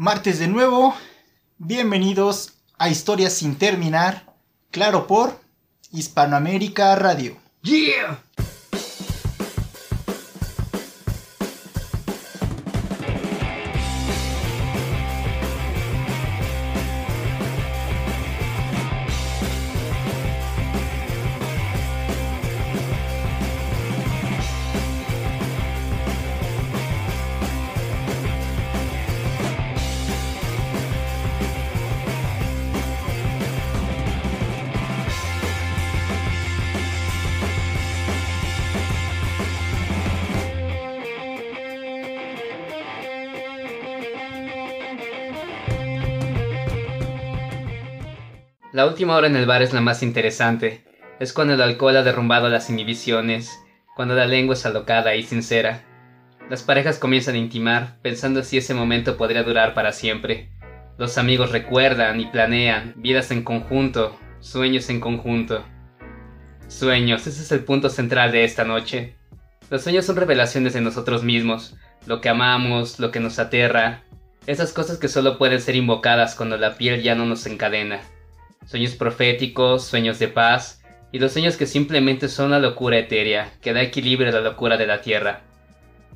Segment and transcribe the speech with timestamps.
[0.00, 0.94] Martes de nuevo,
[1.58, 4.32] bienvenidos a Historias sin terminar,
[4.70, 5.40] claro por
[5.90, 7.36] Hispanoamérica Radio.
[7.62, 8.22] Yeah.
[48.78, 50.84] La última hora en el bar es la más interesante.
[51.18, 53.58] Es cuando el alcohol ha derrumbado las inhibiciones,
[53.96, 55.82] cuando la lengua es alocada y sincera.
[56.48, 60.50] Las parejas comienzan a intimar, pensando si ese momento podría durar para siempre.
[60.96, 65.64] Los amigos recuerdan y planean, vidas en conjunto, sueños en conjunto.
[66.68, 69.16] Sueños, ese es el punto central de esta noche.
[69.70, 71.74] Los sueños son revelaciones de nosotros mismos,
[72.06, 74.04] lo que amamos, lo que nos aterra,
[74.46, 78.02] esas cosas que solo pueden ser invocadas cuando la piel ya no nos encadena
[78.66, 83.72] sueños proféticos, sueños de paz, y los sueños que simplemente son la locura etérea, que
[83.72, 85.42] da equilibrio a la locura de la tierra.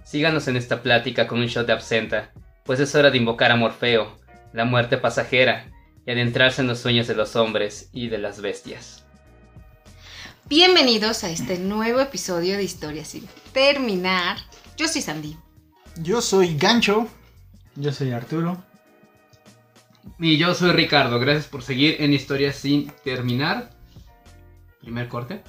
[0.05, 2.31] Síganos en esta plática con un shot de absenta,
[2.65, 4.19] pues es hora de invocar a Morfeo,
[4.53, 5.71] la muerte pasajera,
[6.07, 9.05] y adentrarse en los sueños de los hombres y de las bestias.
[10.49, 14.37] Bienvenidos a este nuevo episodio de Historia sin terminar.
[14.77, 15.37] Yo soy Sandy.
[16.03, 17.09] Yo soy Gancho.
[17.77, 18.63] Yo soy Arturo.
[20.19, 23.71] Y yo soy Ricardo, gracias por seguir en Historia sin terminar.
[24.81, 25.43] Primer corte.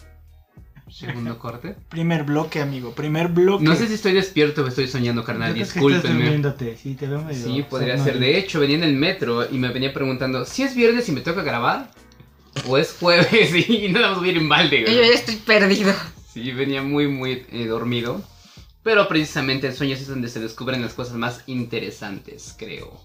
[0.90, 1.76] Segundo corte.
[1.90, 3.64] Primer bloque, amigo, primer bloque.
[3.64, 6.24] No sé si estoy despierto o estoy soñando, carnal, Yo creo que estás discúlpenme.
[6.24, 8.20] durmiéndote, Sí, te veo medio Sí, podría ser.
[8.20, 11.22] De hecho, venía en el metro y me venía preguntando, ¿si es viernes y me
[11.22, 11.90] toca grabar?
[12.68, 14.82] ¿O es jueves y no vamos a ir en balde?
[14.82, 14.98] Yo güey?
[15.10, 15.94] ya estoy perdido.
[16.32, 18.22] Sí, venía muy, muy eh, dormido.
[18.84, 23.02] Pero precisamente en sueños es donde se descubren las cosas más interesantes, creo.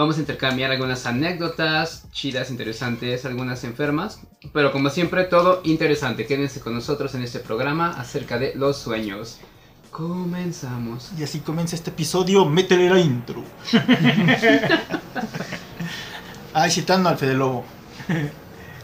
[0.00, 4.20] Vamos a intercambiar algunas anécdotas chidas, interesantes, algunas enfermas.
[4.50, 6.24] Pero como siempre, todo interesante.
[6.24, 9.36] Quédense con nosotros en este programa acerca de los sueños.
[9.90, 11.10] Comenzamos.
[11.18, 13.44] Y así comienza este episodio, métele la intro.
[16.54, 17.66] Ay, citando al Fede Lobo.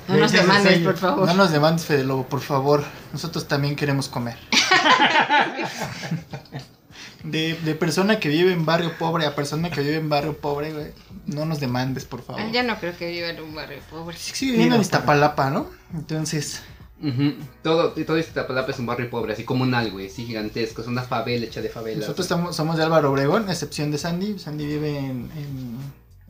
[0.09, 1.27] No nos demandes, por favor.
[1.27, 2.84] No nos demandes, Fede Lobo, por favor.
[3.15, 4.37] Nosotros también queremos comer.
[7.25, 10.72] De, de persona que vive en barrio pobre a persona que vive en barrio pobre,
[10.72, 10.87] güey.
[11.27, 12.43] No nos demandes, por favor.
[12.43, 14.16] Ah, Ya no creo que viva en un barrio pobre.
[14.16, 15.69] Sí, sí, viviendo en Iztapalapa, ¿no?
[15.94, 16.62] Entonces,
[17.03, 17.34] Ujú.
[17.62, 20.81] Todo, todo Iztapalapa es un barrio pobre, así comunal, güey, así gigantesco.
[20.82, 22.00] Es una favela hecha de favelas.
[22.00, 24.38] nosotros estamos, somos de Álvaro Obregón, a excepción de Sandy.
[24.38, 25.77] Sandy vive en, en,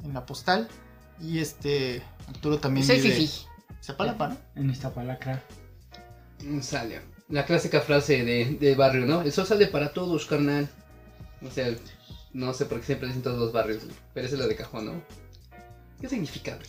[0.05, 0.69] en la postal.
[1.23, 3.45] Y este, Arturo también Soy vive fifi.
[3.69, 4.37] en Iztapalapa, ¿no?
[4.57, 5.43] En Iztapalacra.
[6.63, 7.01] Sale.
[7.29, 9.23] La clásica frase de, de barrio, ¿no?
[9.23, 10.69] El sol sale para todos, carnal.
[11.47, 11.69] O sea,
[12.33, 13.83] no sé por qué siempre dicen todos los barrios,
[14.15, 14.93] pero esa es la de cajón, ¿no?
[16.01, 16.69] ¿Qué significa, güey?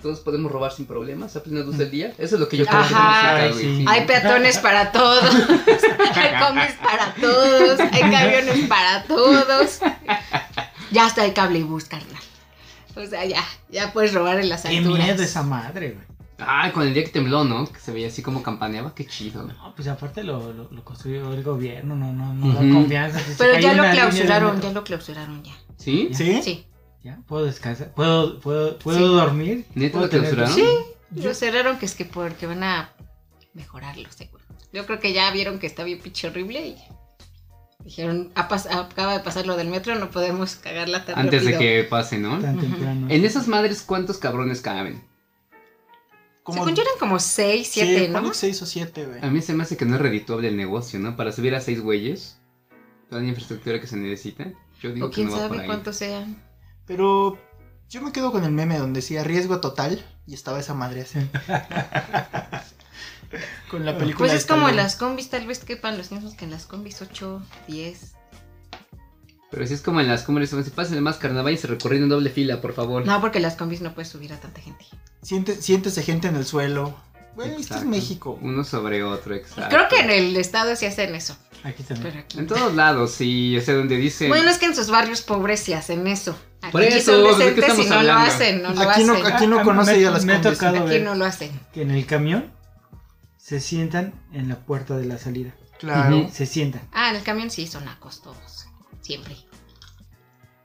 [0.00, 2.12] Todos podemos robar sin problemas a plena luz del día.
[2.18, 3.76] Eso es lo que yo creo que Ajá, significa, güey.
[3.78, 3.84] sí.
[3.88, 5.24] Hay peatones para todos.
[6.14, 7.80] hay combis para todos.
[7.80, 9.80] Hay camiones para todos.
[10.92, 12.22] Ya está el cable y bus, carnal.
[12.94, 15.04] O sea, ya, ya puedes robar en las Qué alturas.
[15.04, 16.06] miedo esa madre, güey.
[16.38, 17.66] Ah, con el día que tembló, ¿no?
[17.66, 18.94] Que se veía así como campaneaba.
[18.94, 19.42] Qué chido.
[19.44, 23.18] No, pues aparte lo, lo, lo construyó el gobierno, no, no, no da confianza.
[23.20, 25.54] Si Pero ya lo clausuraron, ya lo clausuraron ya.
[25.78, 26.10] ¿Sí?
[26.12, 26.40] ¿Sí?
[26.42, 26.66] Sí.
[27.02, 27.18] ¿Ya?
[27.26, 27.92] ¿Puedo descansar?
[27.94, 29.04] ¿Puedo, puedo, puedo Sí.
[29.04, 29.64] dormir?
[29.74, 30.54] ¿Neta ¿Puedo lo tener- clausuraron?
[31.14, 32.90] Sí, lo cerraron que es que porque van a
[33.54, 34.44] mejorarlo, seguro.
[34.72, 36.76] Yo creo que ya vieron que está bien pinche horrible y
[37.84, 41.52] dijeron, "Ha pas- acaba de pasar lo del metro, no podemos cagarla tan Antes de
[41.52, 41.58] rápido".
[41.60, 42.38] que pase, ¿no?
[42.40, 43.06] Tan temprano.
[43.08, 45.02] En esas madres, ¿cuántos cabrones caben?
[46.52, 48.34] Según yo eran como 6, Sí, 7, ponle ¿no?
[48.34, 49.18] seis o siete, güey.
[49.22, 51.16] A mí se me hace que no es redituable el negocio, ¿no?
[51.16, 52.38] Para subir a seis güeyes,
[53.08, 55.96] toda la infraestructura que se necesita, yo digo O que quién no va sabe cuántos
[55.96, 56.42] sean.
[56.86, 57.38] Pero
[57.88, 61.18] yo me quedo con el meme donde decía riesgo total y estaba esa madre así.
[63.70, 64.28] con la película.
[64.28, 67.02] Pues es como en las combis, tal vez quepan los mismos que en las combis
[67.02, 68.12] 8, 10.
[69.50, 72.10] Pero si es como en las cumbres, si pasen más carnaval y se recorriendo en
[72.10, 73.06] doble fila, por favor.
[73.06, 74.84] No, porque las combis no puedes subir a tanta gente.
[75.22, 76.96] Siente- siéntese gente en el suelo.
[77.36, 77.88] Güey, esto es Exacto.
[77.88, 78.38] México.
[78.42, 79.68] Uno sobre otro, exacto.
[79.68, 81.36] Creo que en el estado sí hacen eso.
[81.64, 82.08] Aquí también.
[82.12, 82.54] Pero aquí En no.
[82.54, 84.28] todos lados, sí, o sea, donde dicen...
[84.30, 86.36] Bueno, es que en sus barrios pobres sí hacen eso.
[86.62, 88.22] Aquí Por eso, son ¿de qué decentes estamos y no lo hablando?
[88.32, 89.26] hacen, no lo Aquí no- hacen.
[89.26, 90.62] aquí no Ah, conoce me- ya las Me combis.
[90.62, 91.60] Aquí ver no lo hacen.
[91.72, 92.50] que en el camión
[93.36, 95.54] se sientan en la puerta de la salida.
[95.78, 96.28] Claro.
[96.32, 96.82] Se sientan.
[96.92, 98.65] Ah, en el camión sí son nacos todos.
[99.06, 99.36] Siempre.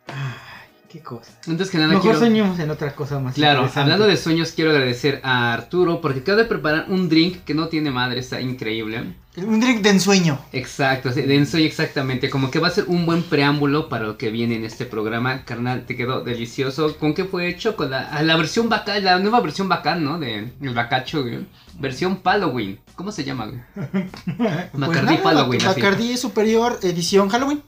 [0.08, 1.32] Ay, Qué cosa.
[1.48, 2.20] Antes que nada Mejor quiero...
[2.20, 6.40] soñemos en otra cosa más Claro, hablando de sueños, quiero agradecer a Arturo porque acaba
[6.40, 9.14] de preparar un drink que no tiene madre, está increíble.
[9.38, 10.40] Un drink de ensueño.
[10.52, 14.18] Exacto, sí, de ensueño exactamente, como que va a ser un buen preámbulo para lo
[14.18, 15.46] que viene en este programa.
[15.46, 16.98] Carnal, te quedó delicioso.
[16.98, 17.76] ¿Con qué fue hecho?
[17.76, 20.20] Con la, la versión bacán, la nueva versión bacán, ¿no?
[20.20, 21.46] De el bacacho, güey.
[21.80, 22.80] Versión Halloween.
[22.96, 23.62] ¿Cómo se llama, güey?
[24.26, 25.82] Pues Bacardí nada, Halloween, así.
[25.82, 27.62] Bacardí Superior Edición Halloween.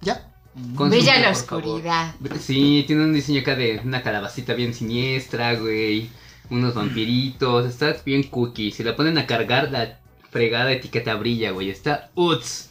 [0.00, 0.32] Ya.
[0.74, 1.64] Consulte, Bella la favor.
[1.64, 2.14] oscuridad.
[2.40, 6.10] Sí, tiene un diseño acá de una calabacita bien siniestra, güey.
[6.50, 7.66] Unos vampiritos.
[7.66, 8.72] Está bien cookie.
[8.72, 10.00] Si la ponen a cargar, la
[10.30, 11.70] fregada etiqueta brilla, güey.
[11.70, 12.70] Está uts.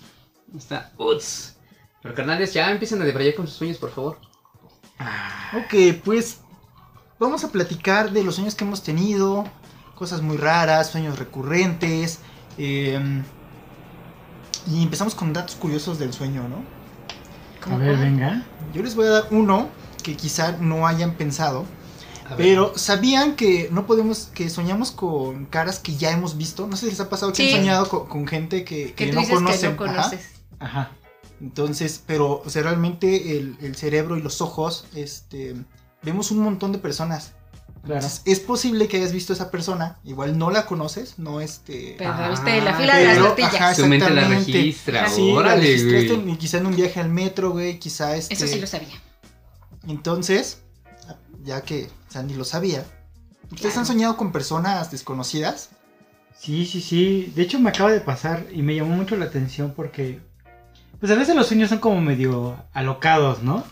[0.57, 1.55] Está uts.
[2.01, 4.19] Pero carnales, ya empiezan a debrayar con sus sueños, por favor.
[5.53, 6.41] Ok, pues
[7.19, 9.45] vamos a platicar de los sueños que hemos tenido,
[9.95, 12.19] cosas muy raras, sueños recurrentes.
[12.57, 12.99] eh,
[14.69, 16.76] y empezamos con datos curiosos del sueño, ¿no?
[17.57, 18.03] A ¿Cómo ver, cuál?
[18.03, 18.45] venga.
[18.73, 19.69] Yo les voy a dar uno
[20.03, 21.65] que quizá no hayan pensado,
[22.35, 26.67] pero sabían que no podemos, que soñamos con caras que ya hemos visto.
[26.67, 27.53] No sé si les ha pasado que Sí.
[27.53, 29.77] han soñado con, con gente que, Que no dices conocen.
[29.77, 29.95] que no Ajá.
[30.01, 30.27] conoces.
[30.59, 30.91] Ajá.
[31.41, 35.55] Entonces, pero, o sea, realmente el, el cerebro y los ojos, este,
[36.03, 37.33] vemos un montón de personas.
[37.83, 37.95] Claro.
[38.01, 41.95] Entonces, es posible que hayas visto a esa persona, igual no la conoces, no este...
[41.97, 43.55] Pero Ah, viste la fila de las pero, tortillas.
[43.55, 44.51] ajá, Su mente la exactamente.
[44.51, 46.29] registra, Sí, la órale, registraste güey.
[46.31, 48.33] en- quizá en un viaje al metro, güey, quizá este...
[48.33, 48.95] Eso sí lo sabía.
[49.87, 50.61] Entonces,
[51.43, 52.83] ya que Sandy lo sabía,
[53.45, 53.79] ¿ustedes Claro.
[53.79, 55.69] han soñado con personas desconocidas?
[56.37, 57.31] Sí, sí, sí.
[57.35, 60.19] De hecho, me acaba de pasar y me llamó mucho la atención porque.
[60.99, 63.63] Pues a veces los sueños son como medio alocados, ¿no?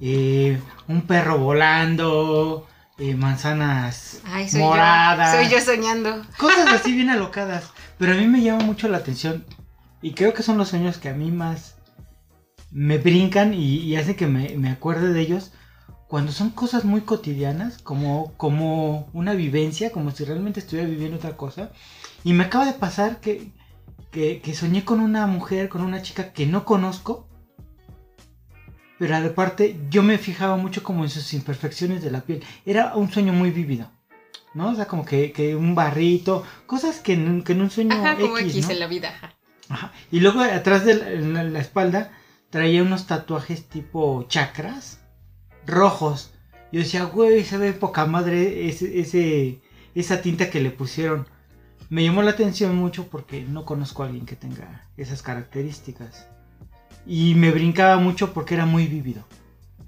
[0.00, 2.66] Eh, un perro volando,
[3.10, 5.32] eh, manzanas Ay, soy moradas.
[5.32, 5.40] yo.
[5.40, 6.22] Soy yo soñando.
[6.38, 7.70] Cosas así bien alocadas.
[7.98, 9.44] Pero a mí me llama mucho la atención.
[10.00, 11.76] Y creo que son los sueños que a mí más
[12.70, 15.52] me brincan y, y hacen que me, me acuerde de ellos.
[16.08, 21.36] Cuando son cosas muy cotidianas, como, como una vivencia, como si realmente estuviera viviendo otra
[21.36, 21.70] cosa.
[22.22, 23.50] Y me acaba de pasar que,
[24.10, 27.28] que, que soñé con una mujer, con una chica que no conozco.
[29.02, 32.40] Pero aparte, yo me fijaba mucho como en sus imperfecciones de la piel.
[32.64, 33.90] Era un sueño muy vívido.
[34.54, 34.68] ¿No?
[34.70, 37.96] O sea, como que, que un barrito, cosas que en, un- que en un sueño
[37.96, 38.70] Ajá, como X, X ¿no?
[38.74, 39.08] en la vida.
[39.08, 39.34] Ajá.
[39.70, 39.92] Ajá.
[40.12, 42.12] Y luego atrás de la, en la- la espalda
[42.50, 45.00] traía unos tatuajes tipo chakras
[45.66, 46.30] rojos.
[46.70, 49.62] Yo decía, güey, se ve poca madre ese, ese,
[49.96, 51.26] esa tinta que le pusieron.
[51.88, 56.28] Me llamó la atención mucho porque no conozco a alguien que tenga esas características.
[57.06, 59.24] Y me brincaba mucho porque era muy vívido.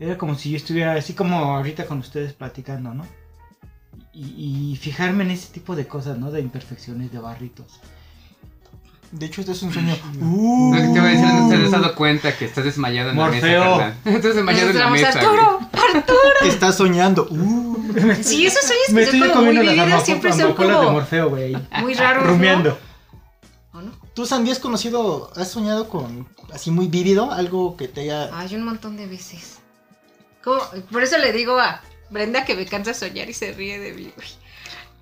[0.00, 3.06] Era como si yo estuviera así como ahorita con ustedes platicando, ¿no?
[4.12, 6.30] Y, y fijarme en ese tipo de cosas, ¿no?
[6.30, 7.80] De imperfecciones, de barritos.
[9.14, 9.94] De hecho, este es un sueño...
[10.20, 13.16] Uh, que te iba a decir, no te has dado cuenta que estás desmayado en
[13.16, 13.78] Morfeo.
[13.78, 13.96] la mesa.
[14.16, 15.08] Estás desmayado en la mesa.
[15.10, 16.18] Arturo, Arturo.
[16.44, 17.28] Está soñando.
[17.30, 17.76] Uh.
[18.22, 20.92] Sí, esos sueños Me que son estoy como muy vividos siempre son amapolas de como
[20.92, 21.56] Morfeo, güey.
[21.80, 22.30] muy raros, ¿no?
[22.30, 22.70] Rumiando.
[22.70, 22.93] ¿O no?
[24.14, 27.32] ¿Tú, Sandy, has conocido, has soñado con así muy vívido?
[27.32, 28.30] Algo que te haya...
[28.32, 29.58] Ay, un montón de veces.
[30.42, 30.62] Como-
[30.92, 31.80] Por eso le digo a
[32.10, 34.28] Brenda que me cansa soñar y se ríe de mí, güey.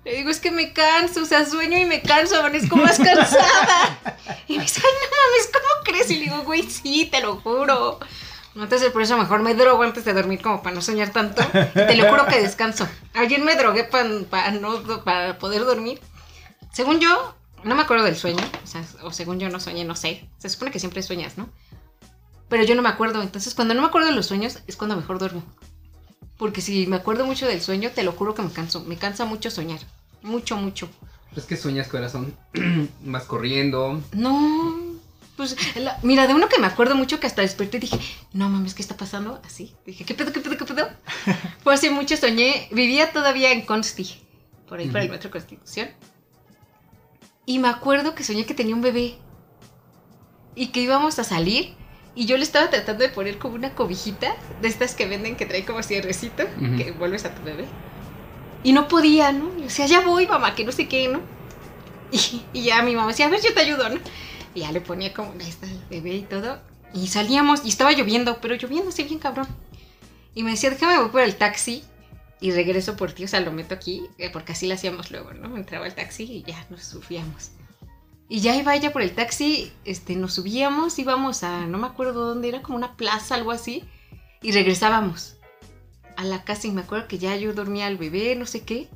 [0.03, 3.99] Le digo, es que me canso, o sea, sueño y me canso, amanezco más cansada.
[4.47, 6.09] Y me dice, ay, no mames, ¿cómo crees?
[6.11, 7.99] Y le digo, güey, sí, te lo juro.
[8.55, 11.41] Entonces, por eso mejor me drogo antes de dormir, como para no soñar tanto.
[11.53, 12.87] Y te lo juro que descanso.
[13.13, 16.01] Ayer me drogué para no, para poder dormir.
[16.73, 18.43] Según yo, no me acuerdo del sueño.
[18.63, 20.29] O sea, o según yo no soñé, no sé.
[20.37, 21.49] Se supone que siempre sueñas, ¿no?
[22.49, 23.21] Pero yo no me acuerdo.
[23.21, 25.43] Entonces, cuando no me acuerdo de los sueños, es cuando mejor duermo.
[26.37, 28.81] Porque si me acuerdo mucho del sueño, te lo juro que me canso.
[28.83, 29.79] Me cansa mucho soñar.
[30.21, 30.89] Mucho, mucho.
[31.35, 32.35] Es que sueñas, corazón.
[33.01, 34.01] Vas corriendo.
[34.13, 34.75] No.
[35.35, 37.99] Pues, la- mira, de uno que me acuerdo mucho que hasta desperté y dije,
[38.33, 39.41] no mames, ¿qué está pasando?
[39.43, 39.73] Así.
[39.85, 40.89] Dije, ¿qué pedo, qué pedo, qué pedo?
[41.63, 42.67] Pues hace mucho soñé.
[42.71, 44.21] Vivía todavía en Consti,
[44.67, 45.09] por ahí, por el.
[45.09, 45.89] Metro Constitución.
[47.45, 49.17] Y me acuerdo que soñé que tenía un bebé.
[50.55, 51.73] Y que íbamos a salir.
[52.15, 55.45] Y yo le estaba tratando de poner como una cobijita de estas que venden que
[55.45, 56.43] trae como cierrecito,
[56.77, 57.65] que vuelves a tu bebé.
[58.63, 59.51] Y no podía, ¿no?
[59.57, 61.21] Y decía, ya voy, mamá, que no sé qué, ¿no?
[62.11, 63.99] Y, y ya mi mamá decía, a ver, yo te ayudo, ¿no?
[64.53, 66.59] Y ya le ponía como, ahí está el bebé y todo.
[66.93, 69.47] Y salíamos, y estaba lloviendo, pero lloviendo así bien cabrón.
[70.35, 71.83] Y me decía, déjame voy por el taxi
[72.43, 75.33] y regreso por ti, o sea, lo meto aquí, eh, porque así lo hacíamos luego,
[75.33, 75.55] ¿no?
[75.55, 77.51] Entraba el taxi y ya nos subíamos.
[78.27, 82.27] Y ya iba ella por el taxi, este, nos subíamos, íbamos a, no me acuerdo
[82.27, 83.85] dónde, era como una plaza, algo así,
[84.41, 85.37] y regresábamos
[86.17, 88.89] a la casa y me acuerdo que ya yo dormía al bebé, no sé qué.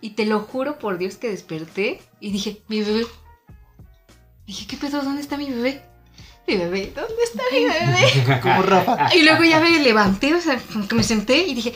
[0.00, 3.06] Y te lo juro por Dios que desperté y dije, mi bebé.
[4.48, 5.02] Dije, ¿qué pedo?
[5.02, 5.84] ¿Dónde está mi bebé?
[6.48, 8.40] mi bebé, ¿dónde está mi bebé?
[8.42, 9.14] Como Rafa.
[9.14, 11.74] Y luego ya me levanté, o sea, como que me senté y dije,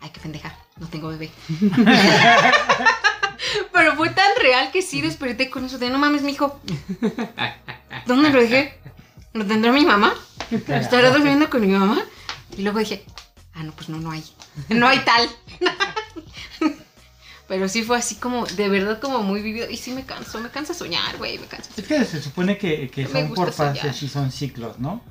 [0.00, 1.30] ay, qué pendeja, no tengo bebé.
[3.72, 6.60] Pero fue tan real que sí desperté con eso de, no mames, mijo.
[8.06, 8.78] ¿Dónde lo dejé?
[9.32, 10.14] ¿Lo tendrá mi mamá?
[10.50, 12.02] ¿Estará durmiendo con mi mamá?
[12.56, 13.04] Y luego dije,
[13.54, 14.24] ah, no, pues no, no hay.
[14.70, 15.28] No hay tal.
[17.48, 19.70] Pero sí fue así como, de verdad, como muy vivido.
[19.70, 21.70] Y sí me canso, me cansa soñar, güey, me cansa.
[21.76, 25.02] Es que se supone que, son por fases y son ciclos, ¿no?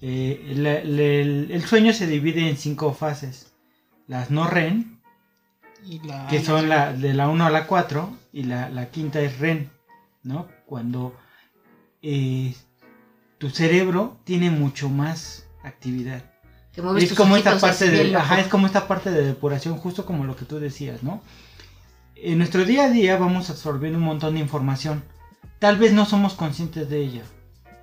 [0.00, 3.51] Eh, el- el sueño se divide en cinco fases.
[4.12, 4.46] Las no
[5.86, 9.20] Y la- que son la, de la 1 a la 4, y la, la quinta
[9.20, 9.70] es REM,
[10.22, 10.48] ¿no?
[10.66, 11.16] Cuando
[12.02, 12.54] eh,
[13.38, 16.24] tu cerebro tiene mucho más actividad.
[16.98, 20.36] Es como esta parte de, ajá, es como esta parte de depuración, justo como lo
[20.36, 21.22] que tú decías, ¿no?
[22.14, 25.02] En nuestro día a día vamos absorbiendo un montón de información.
[25.58, 27.22] Tal vez no somos conscientes de ella,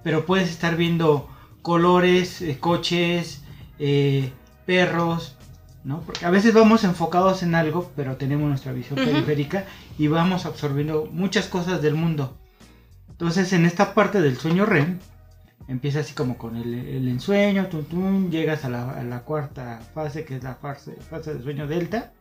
[0.04, 1.28] pero puedes estar viendo
[1.64, 3.42] colores, eh, coches,
[3.80, 4.32] eh,
[4.68, 5.36] perros,
[5.90, 6.02] ¿no?
[6.02, 9.66] Porque a veces vamos enfocados en algo, pero tenemos nuestra visión periférica
[9.98, 12.38] y vamos absorbiendo muchas cosas del mundo.
[13.10, 15.00] Entonces, en esta parte del sueño REM,
[15.68, 19.80] empieza así como con el, el ensueño, tum, tum, llegas a la, a la cuarta
[19.96, 22.14] fase, que es la fase, fase del sueño delta.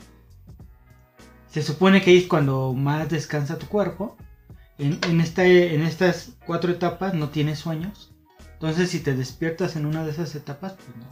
[1.51, 4.17] Se supone que es cuando más descansa tu cuerpo.
[4.79, 8.15] En, en, este, en estas cuatro etapas no tienes sueños.
[8.55, 11.05] Entonces, si te despiertas en una de esas etapas, pues no,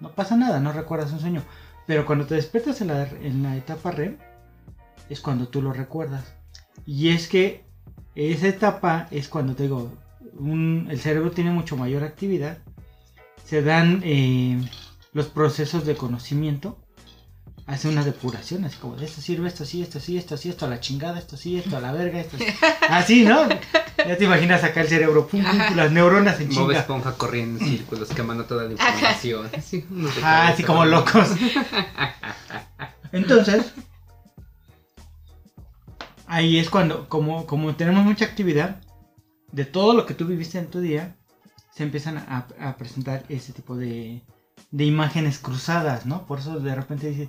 [0.00, 1.44] no pasa nada, no recuerdas un sueño.
[1.86, 4.16] Pero cuando te despiertas en la, en la etapa REM,
[5.08, 6.34] es cuando tú lo recuerdas.
[6.84, 7.64] Y es que
[8.14, 9.92] esa etapa es cuando te digo,
[10.38, 12.58] el cerebro tiene mucho mayor actividad.
[13.44, 14.60] Se dan eh,
[15.12, 16.78] los procesos de conocimiento.
[17.66, 20.68] Hace una depuración, así como esto sirve, esto sí, esto sí, esto sí, esto a
[20.68, 22.44] la chingada, esto sí, esto a la verga, esto sí.
[22.88, 23.48] Así, ¿no?
[23.48, 26.78] Ya te imaginas acá el cerebro, pum, pum, pum, las neuronas en Bob chinga.
[26.78, 29.50] Esponja corriendo en círculos, quemando toda la información.
[29.56, 31.28] Así, de Ah, así como locos.
[33.10, 33.72] Entonces,
[36.28, 38.80] ahí es cuando, como, como tenemos mucha actividad,
[39.50, 41.16] de todo lo que tú viviste en tu día,
[41.74, 44.22] se empiezan a, a presentar ese tipo de,
[44.70, 46.26] de imágenes cruzadas, ¿no?
[46.26, 47.28] Por eso de repente dices,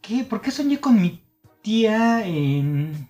[0.00, 0.24] ¿qué?
[0.24, 1.22] ¿Por qué soñé con mi
[1.62, 3.08] tía en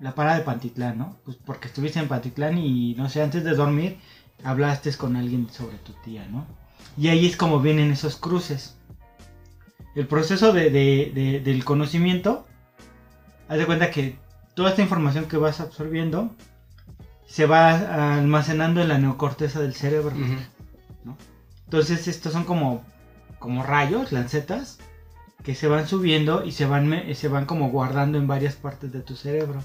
[0.00, 1.16] la parada de Pantitlán, ¿no?
[1.24, 3.98] Pues porque estuviste en Pantitlán y, no sé, antes de dormir
[4.44, 6.46] hablaste con alguien sobre tu tía, ¿no?
[6.96, 8.76] Y ahí es como vienen esos cruces.
[9.94, 12.46] El proceso de- del conocimiento,
[13.48, 14.16] haz de cuenta que
[14.54, 16.30] toda esta información que vas absorbiendo
[17.26, 20.12] se va almacenando en la neocorteza del cerebro.
[21.64, 22.82] Entonces estos son como,
[23.38, 24.78] como rayos, lancetas,
[25.42, 29.00] que se van subiendo y se van, se van como guardando en varias partes de
[29.00, 29.62] tu cerebro.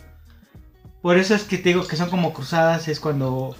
[1.01, 3.55] Por eso es que te digo que son como cruzadas, es cuando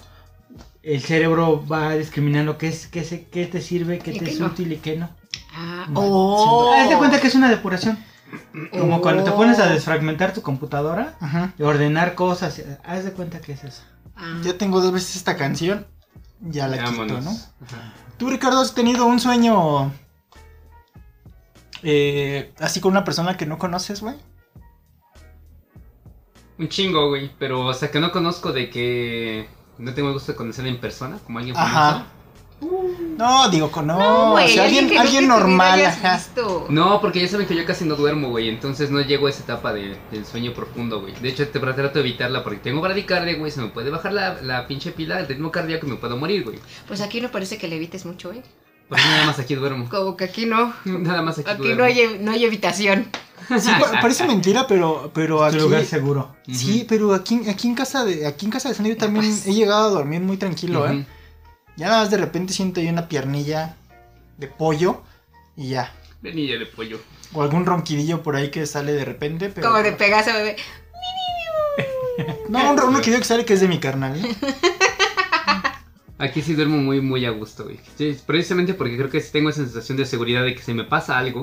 [0.82, 4.40] el cerebro va discriminando qué, es, qué, se- qué te sirve, qué te qué es
[4.40, 4.46] no.
[4.46, 5.10] útil y qué no.
[5.54, 6.74] Ah, Bueno, oh.
[6.74, 7.98] Haz de cuenta que es una depuración.
[8.72, 9.72] Como cuando te pones a Oh.
[9.72, 11.52] desfragmentar tu computadora Ajá.
[11.58, 12.60] y ordenar cosas.
[12.84, 13.82] Haz de cuenta que es eso.
[14.16, 14.40] Ah.
[14.42, 15.86] Ya tengo dos veces esta canción.
[16.44, 17.20] Ya la quito.
[17.20, 17.30] ¿no?
[17.30, 17.92] Ajá.
[18.18, 19.92] ¿Tú, Ricardo, has tenido un sueño
[21.82, 24.16] eh, así con una persona que no conoces, güey?
[26.58, 27.30] Un chingo, güey.
[27.38, 29.48] Pero, o sea, que no conozco de que
[29.78, 31.76] no tengo el gusto de conocerla en persona, como alguien famoso.
[31.76, 32.06] Ajá.
[33.18, 33.98] No, digo, con no.
[33.98, 36.16] No, güey, o sea, alguien, normal, hayas ajá.
[36.16, 36.66] visto.
[36.70, 38.48] No, porque ya saben que yo casi no duermo, güey.
[38.48, 41.14] Entonces no llego a esa etapa de- del sueño profundo, güey.
[41.20, 43.50] De hecho, te trato de evitarla porque tengo bradicardia, güey.
[43.50, 46.44] Se me puede bajar la, la pinche pila, el ritmo cardíaco y me puedo morir,
[46.44, 46.58] güey.
[46.88, 48.42] Pues aquí no parece que le evites mucho, ¿eh?
[48.88, 49.88] Por eso nada más aquí duermo.
[49.88, 50.72] Como que aquí no.
[50.84, 51.78] Nada más aquí, Aquí duermo.
[51.80, 53.08] no hay, no hay evitación.
[53.58, 55.62] Sí, pa- parece mentira, pero, pero Es aquí.
[55.62, 56.34] lugar seguro.
[56.50, 59.52] Sí, pero aquí, aquí en casa de aquí en casa de San Diego también he
[59.54, 60.92] llegado a dormir muy tranquilo, Ujú.
[60.94, 61.06] ¿eh?
[61.76, 63.76] Ya nada más de repente siento ahí una piernilla
[64.38, 65.02] de pollo
[65.56, 65.92] y ya.
[66.22, 67.00] Venilla de pollo.
[67.32, 69.68] O algún ronquidillo por ahí que sale de repente, pero.
[69.68, 70.56] Como de pegarse a bebé.
[72.48, 74.36] No, un ronquidillo que sale que es de mi carnal, ¿eh?
[76.18, 77.80] Aquí sí duermo muy, muy a gusto, güey.
[77.98, 80.84] Sí, precisamente porque creo que si tengo esa sensación de seguridad de que si me
[80.84, 81.42] pasa algo,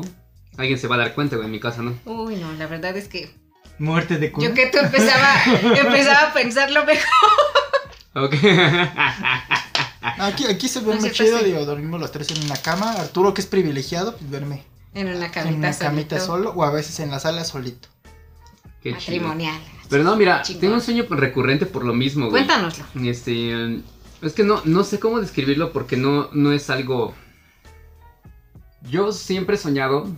[0.58, 1.48] alguien se va a dar cuenta, güey.
[1.48, 1.98] En mi casa, ¿no?
[2.06, 3.30] Uy, no, la verdad es que
[3.80, 4.48] Muerte de culo.
[4.48, 7.10] yo que tú empezaba, empezaba a pensarlo mejor.
[8.16, 8.36] Ok.
[10.20, 12.94] Aquí, aquí se duerme chido, pues digo, dormimos los tres en una cama.
[12.94, 16.72] Arturo, que es privilegiado, pues duerme En una en camita, una camita solo o a
[16.72, 17.88] veces en la sala solito.
[18.82, 19.28] Qué chido.
[19.28, 19.62] Matrimonial.
[19.90, 20.62] Pero no, mira, Chingón.
[20.62, 22.46] tengo un sueño recurrente por lo mismo, güey.
[22.46, 22.86] Cuéntanoslo.
[23.04, 23.82] Este,
[24.22, 27.14] es que no, no sé cómo describirlo porque no, no es algo...
[28.90, 30.10] Yo siempre he soñado,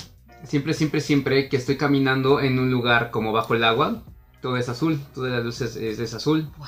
[0.46, 4.02] siempre, siempre, siempre, que estoy caminando en un lugar como bajo el agua.
[4.42, 6.48] Todo es azul, todas las luces es, es azul.
[6.58, 6.68] Wow.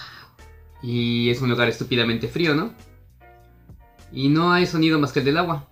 [0.84, 2.74] Y es un lugar estúpidamente frío, ¿no?
[4.12, 5.68] Y no hay sonido más que el del agua.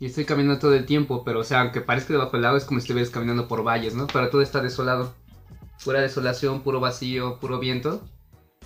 [0.00, 2.64] Y estoy caminando todo el tiempo, pero o sea, aunque parezca debajo del agua es
[2.64, 4.06] como si estuvieras caminando por valles, ¿no?
[4.06, 5.14] Pero todo está desolado.
[5.84, 8.02] Pura desolación, puro vacío, puro viento.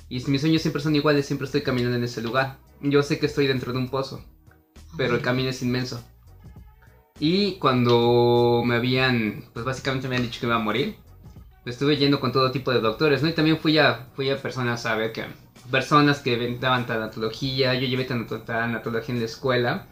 [0.08, 2.58] Y mis sueños siempre son iguales, siempre estoy caminando en ese lugar.
[2.82, 4.22] Yo sé que estoy dentro de un pozo,
[4.96, 6.02] pero el camino es inmenso.
[7.18, 10.96] Y cuando me habían, pues básicamente me habían dicho que me iba a morir,
[11.64, 13.28] estuve yendo con todo tipo de doctores, ¿no?
[13.28, 15.24] Y también fui a, fui a personas a ver que
[15.70, 19.86] personas que daban tanatología, yo llevé tanatología en la escuela.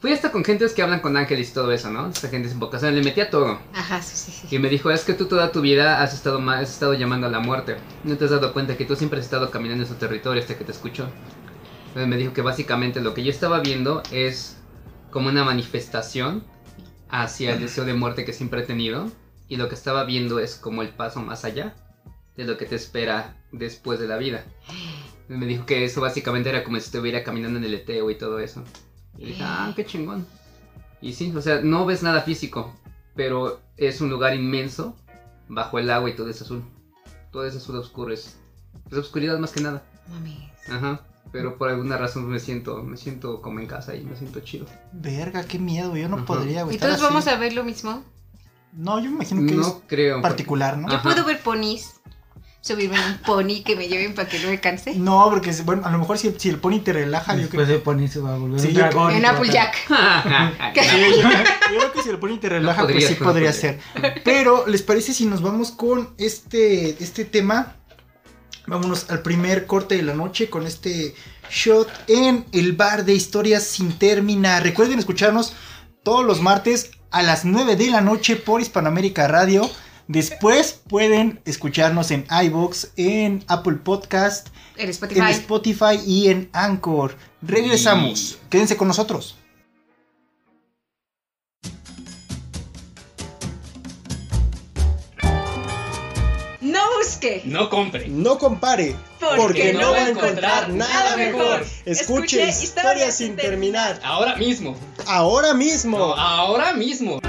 [0.00, 2.08] Fui hasta con gentes que hablan con ángeles y todo eso, ¿no?
[2.08, 3.60] Esta gente sin vocación, le metía todo.
[3.72, 4.56] Ajá, sí, sí, sí.
[4.56, 7.30] Y me dijo, es que tú toda tu vida has estado, has estado llamando a
[7.30, 7.76] la muerte.
[8.02, 10.58] No te has dado cuenta que tú siempre has estado caminando en su territorio hasta
[10.58, 11.08] que te escuchó.
[11.86, 14.56] Entonces me dijo que básicamente lo que yo estaba viendo es
[15.12, 16.42] como una manifestación
[17.08, 19.08] hacia el deseo de muerte que siempre he tenido.
[19.46, 21.76] Y lo que estaba viendo es como el paso más allá
[22.36, 24.44] de lo que te espera después de la vida.
[25.28, 28.38] Me dijo que eso básicamente era como si estuviera caminando en el eteo y todo
[28.40, 28.64] eso.
[29.16, 30.26] Y dije, ah, qué chingón.
[31.00, 32.74] Y sí, o sea, no ves nada físico,
[33.14, 34.96] pero es un lugar inmenso,
[35.48, 36.62] bajo el agua y todo es azul.
[37.30, 38.36] Todo es azul oscuro, es,
[38.90, 39.82] es oscuridad más que nada.
[40.08, 40.38] Mames.
[40.68, 41.02] Ajá.
[41.30, 44.66] Pero por alguna razón me siento, me siento como en casa y me siento chido.
[44.92, 46.24] Verga, qué miedo, yo no Ajá.
[46.26, 46.76] podría, güey.
[46.76, 47.02] ¿Y todos así.
[47.02, 48.04] vamos a ver lo mismo?
[48.74, 50.16] No, yo me imagino que No creo.
[50.16, 50.88] es particular, ¿no?
[50.88, 51.02] Yo Ajá.
[51.02, 52.00] puedo ver ponis,
[52.62, 54.94] subirme en un pony que me lleven para que no me canse.
[54.94, 57.78] No, porque, bueno, a lo mejor si, si el pony te relaja, yo Después creo
[57.78, 59.10] de Pony se va a volver Sí, un yo- dragón.
[59.12, 59.74] En te va a Applejack.
[60.74, 63.52] Sí, yo, yo creo que si el pony te relaja, podrías, pues sí no podría
[63.52, 63.80] ser.
[64.24, 67.74] Pero, ¿les parece si nos vamos con este, este tema?
[68.66, 71.16] Vámonos al primer corte de la noche con este
[71.50, 74.62] shot en el bar de historias sin terminar.
[74.62, 75.52] Recuerden escucharnos
[76.04, 79.68] todos los martes a las 9 de la noche por Hispanoamérica Radio.
[80.08, 85.20] Después pueden escucharnos en iBox, en Apple Podcast, En Spotify.
[85.20, 87.16] en Spotify y en Anchor.
[87.40, 88.38] Regresamos.
[88.50, 89.36] Quédense con nosotros.
[96.60, 98.08] No busque, No compre.
[98.08, 101.66] No compare, porque, porque no, no va a encontrar nada mejor.
[101.84, 104.00] Escuche historias sin terminar.
[104.04, 104.76] Ahora mismo.
[105.06, 106.14] Ahora mismo.
[106.14, 107.20] ahora mismo.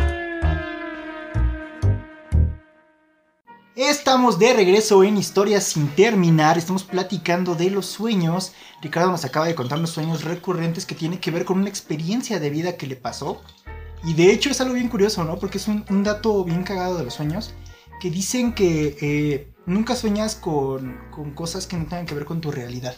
[3.76, 6.58] Estamos de regreso en Historias sin terminar.
[6.60, 8.54] Estamos platicando de los sueños.
[8.82, 12.40] Ricardo nos acaba de contar los sueños recurrentes que tiene que ver con una experiencia
[12.40, 13.42] de vida que le pasó.
[14.04, 15.40] Y de hecho es algo bien curioso, ¿no?
[15.40, 17.54] Porque es un, un dato bien cagado de los sueños.
[18.00, 22.42] Que dicen que eh, nunca sueñas con, con cosas que no tengan que ver con
[22.42, 22.96] tu realidad.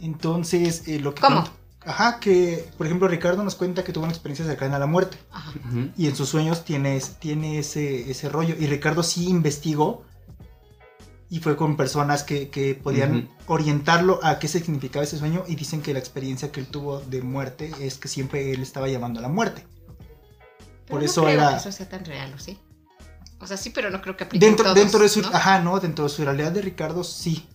[0.00, 1.20] Entonces, eh, lo que...
[1.22, 1.42] ¿Cómo?
[1.42, 1.52] cuenta-
[1.86, 5.16] Ajá, que por ejemplo Ricardo nos cuenta que tuvo una experiencia cercana a la muerte.
[5.30, 5.52] Ajá.
[5.96, 8.56] Y en sus sueños tiene, tiene ese, ese rollo.
[8.58, 10.04] Y Ricardo sí investigó.
[11.28, 15.44] Y fue con personas que, que podían orientarlo a qué significaba ese sueño.
[15.48, 18.88] Y dicen que la experiencia que él tuvo de muerte es que siempre él estaba
[18.88, 19.66] llamando a la muerte.
[20.86, 21.50] Por eso creo era.
[21.50, 22.58] que eso sea tan real, ¿o sí?
[23.40, 25.20] O sea, sí, pero no creo que aplique en Dentro, todos, dentro de su.
[25.22, 25.28] ¿no?
[25.28, 27.46] Ajá, no, dentro de su realidad de Ricardo sí.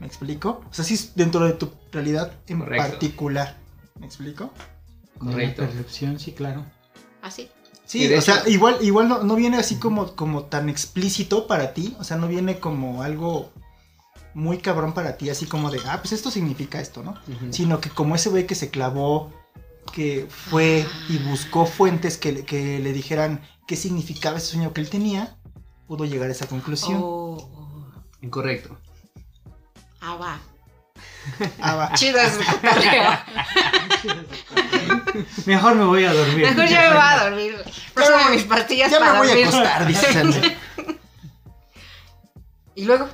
[0.00, 0.64] ¿Me explico?
[0.68, 2.90] O sea, sí, dentro de tu realidad en Correcto.
[2.90, 3.61] particular.
[4.02, 4.50] ¿Me explico?
[5.18, 5.62] Correcto.
[5.62, 6.66] La percepción, sí, claro.
[7.22, 7.48] ¿Ah, sí?
[8.18, 12.04] O sea, igual, igual no, no viene así como, como tan explícito para ti, o
[12.04, 13.52] sea, no viene como algo
[14.34, 17.14] muy cabrón para ti, así como de, ah, pues esto significa esto, ¿no?
[17.52, 19.32] Sino que como ese güey que se clavó,
[19.92, 24.80] que fue y buscó fuentes que, le- que le dijeran qué significaba ese sueño que
[24.80, 25.36] él tenía,
[25.86, 26.98] pudo llegar a esa conclusión.
[27.00, 27.86] Oh, oh.
[28.20, 28.78] Incorrecto.
[30.00, 30.40] Ah, va.
[31.60, 32.14] Ah, es el
[32.46, 33.18] cotorreo.
[35.46, 36.46] Mejor me voy a dormir.
[36.46, 37.56] Mejor ya me voy a dormir.
[37.94, 39.46] Pásame mis pastillas Ya para me voy a dormir.
[39.46, 40.40] acostar, dice Sandra.
[42.74, 43.08] ¿Y luego?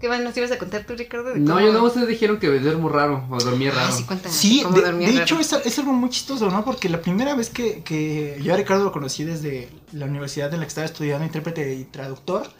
[0.00, 1.32] ¿Qué más nos ibas a contar tú, Ricardo?
[1.32, 3.92] de No, cómo- yo no, ustedes dijeron que duermo raro o dormía Ah, raro.
[3.96, 4.36] sí, cuéntanos.
[4.36, 6.64] Sí, cómo de, dormías de hecho es, es algo muy chistoso, ¿no?
[6.64, 10.60] Porque la primera vez que, que yo a Ricardo lo conocí desde la universidad en
[10.60, 12.50] la que estaba estudiando intérprete y traductor,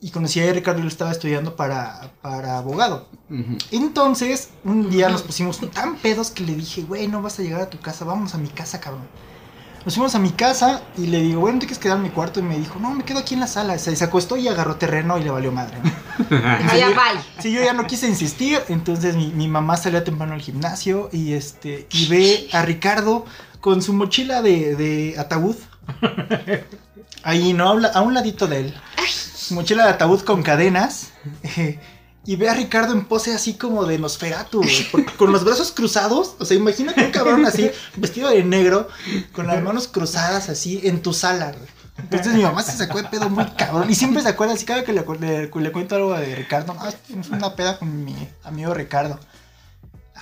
[0.00, 3.08] y conocí a Ricardo y él estaba estudiando para, para abogado.
[3.70, 7.60] Entonces, un día nos pusimos tan pedos que le dije, güey, no vas a llegar
[7.60, 9.06] a tu casa, vamos a mi casa, cabrón.
[9.84, 12.40] Nos fuimos a mi casa y le digo, bueno, ¿te quieres quedar en mi cuarto?
[12.40, 13.78] Y me dijo, no, me quedo aquí en la sala.
[13.78, 15.78] Se, se acostó y agarró terreno y le valió madre.
[15.82, 15.90] ¿no?
[16.76, 17.20] Ya, bye.
[17.38, 21.32] Sí, yo ya no quise insistir, entonces mi, mi mamá salió temprano al gimnasio y
[21.32, 23.24] este y ve a Ricardo
[23.60, 25.56] con su mochila de, de ataúd.
[27.22, 28.74] Ahí no habla, a un ladito de él.
[29.08, 29.19] Su
[29.52, 31.08] mochila de ataúd con cadenas.
[31.42, 31.78] eh,
[32.26, 36.36] y ve a Ricardo en pose así como de Nosferatu, güey, con los brazos cruzados,
[36.38, 38.88] o sea, imagínate un cabrón así, vestido de negro,
[39.32, 41.68] con las manos cruzadas así en tu sala, güey.
[41.98, 44.84] Entonces mi mamá se sacó de pedo muy cabrón y siempre se acuerda, así cada
[44.84, 46.74] que le, le- le cuento algo de Ricardo,
[47.18, 49.18] es una peda con mi amigo Ricardo.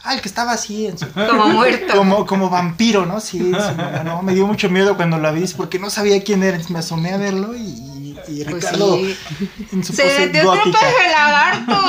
[0.04, 1.06] Ah, el que estaba así en su...
[1.12, 1.96] Como muerto.
[1.96, 3.20] Como, como vampiro, ¿no?
[3.20, 6.58] Sí, sí, no, me dio mucho miedo cuando la vi porque no sabía quién era.
[6.68, 7.60] Me asomé a verlo y,
[8.28, 9.16] y Pues Ricardo sí.
[9.72, 10.78] en su Se pose metió gótica.
[10.86, 11.82] de lagarto.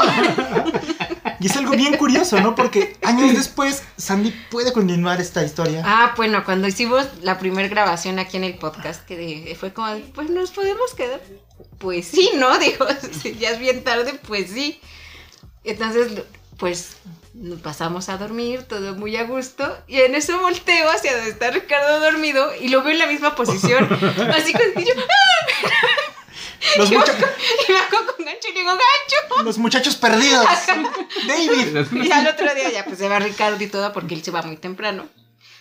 [1.41, 2.53] Y es algo bien curioso, ¿no?
[2.53, 5.81] Porque años después Sandy puede continuar esta historia.
[5.85, 10.29] Ah, bueno, cuando hicimos la primera grabación aquí en el podcast, que fue como, pues
[10.29, 11.21] nos podemos quedar.
[11.77, 12.57] Pues sí, ¿no?
[12.59, 12.85] Digo,
[13.21, 14.81] si ya es bien tarde, pues sí.
[15.63, 16.11] Entonces,
[16.57, 16.97] pues
[17.33, 21.51] nos pasamos a dormir, todo muy a gusto, y en eso volteo hacia donde está
[21.51, 23.85] Ricardo dormido y lo veo en la misma posición,
[24.35, 25.98] así con ¡ah!
[26.77, 27.13] Los, mucha-
[27.67, 29.43] y me hago con gancho y le digo, gancho.
[29.43, 30.45] los muchachos perdidos.
[31.27, 31.87] David.
[32.03, 34.41] Y al otro día ya pues se va Ricardo y todo porque él se va
[34.41, 35.07] muy temprano.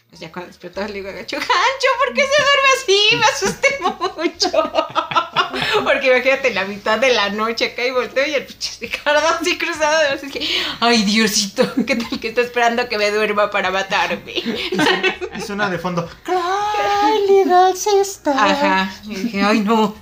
[0.08, 3.16] Pues ya cuando despertó le digo a Gancho, Gancho, ¿por qué se duerme así?
[3.16, 4.72] Me asusté mucho.
[5.84, 9.58] Porque imagínate la mitad de la noche acá y volteo y el pinche Ricardo así
[9.58, 10.32] cruzado de brazos.
[10.32, 10.48] Dije,
[10.80, 14.32] ay Diosito, ¿qué tal que está esperando que me duerma para matarme?
[14.32, 16.08] Y suena de fondo.
[16.24, 18.32] Cry, little sister.
[18.36, 18.92] Ajá.
[19.04, 19.94] Y dije, ay no.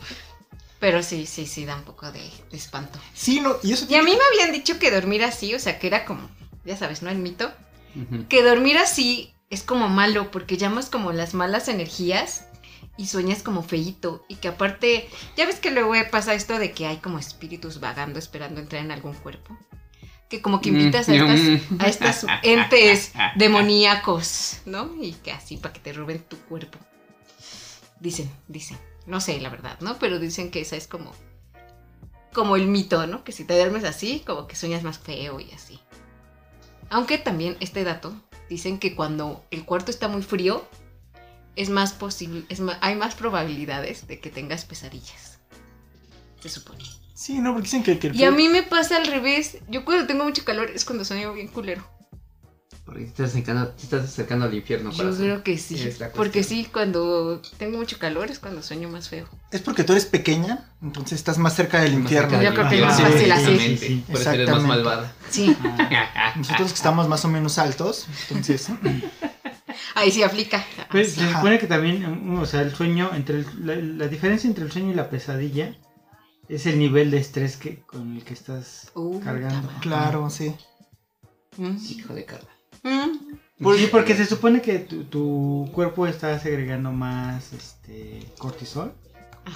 [0.78, 2.98] Pero sí, sí, sí, da un poco de, de espanto.
[3.14, 5.78] Sí, no, y eso Y a mí me habían dicho que dormir así, o sea,
[5.78, 6.28] que era como,
[6.64, 7.10] ya sabes, ¿no?
[7.10, 7.50] El mito.
[8.28, 12.44] Que dormir así es como malo porque llamas como las malas energías
[12.98, 16.86] y sueñas como feíto y que aparte, ya ves que luego pasa esto de que
[16.86, 19.56] hay como espíritus vagando esperando entrar en algún cuerpo.
[20.28, 21.80] Que como que invitas a estas, Mm.
[21.80, 24.90] a estas entes demoníacos, ¿no?
[25.00, 26.78] Y que así para que te roben tu cuerpo.
[28.00, 28.76] Dicen, dicen.
[29.06, 29.98] No sé la verdad, ¿no?
[29.98, 31.12] Pero dicen que esa es como
[32.36, 33.24] como el mito, ¿no?
[33.24, 35.80] Que si te duermes así, como que sueñas más feo y así.
[36.90, 38.14] Aunque también este dato
[38.50, 40.68] dicen que cuando el cuarto está muy frío
[41.56, 45.38] es más posible, es hay más probabilidades de que tengas pesadillas.
[46.40, 46.84] Se supone.
[47.14, 49.56] Sí, no, porque dicen que, que el Y a mí me pasa al revés.
[49.68, 51.88] Yo cuando tengo mucho calor es cuando sueño bien culero.
[52.86, 54.90] Porque te estás acercando, te estás acercando al infierno.
[54.92, 55.18] Yo corazón.
[55.20, 55.76] creo que sí.
[56.14, 59.26] Porque sí, cuando tengo mucho calor es cuando sueño más feo.
[59.50, 62.30] Es porque tú eres pequeña, entonces estás más cerca del Más infierno.
[62.30, 63.58] cerca Yo creo que es más fácil así.
[63.58, 64.04] Sí, sí, sí.
[64.06, 65.12] Por eso eres más malvada.
[65.28, 68.68] Sí, Ah, Nosotros que estamos más o menos altos, entonces.
[69.96, 70.64] ahí sí aplica.
[70.90, 74.62] Pues se supone que también, o sea, el sueño, entre el- la, la diferencia entre
[74.64, 75.76] el sueño y la pesadilla
[76.48, 79.68] es el nivel de estrés que con el que estás Uh, cargando.
[79.80, 80.54] Claro, sí.
[81.56, 81.76] Mm.
[81.90, 82.48] Hijo de Carla.
[82.82, 83.36] Mm.
[83.62, 88.92] Por- sí, porque se supone que tu, tu cuerpo está segregando más este cortisol,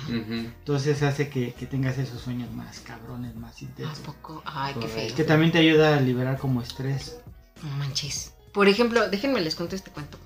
[0.08, 3.98] entonces hace que, que tengas esos sueños más cabrones, más ¿A intensos.
[4.00, 4.42] poco?
[4.46, 5.14] Ay, qué feo.
[5.14, 7.18] Que también te ayuda a liberar como estrés.
[7.62, 8.34] No manches.
[8.52, 10.18] Por ejemplo, déjenme les cuento este cuento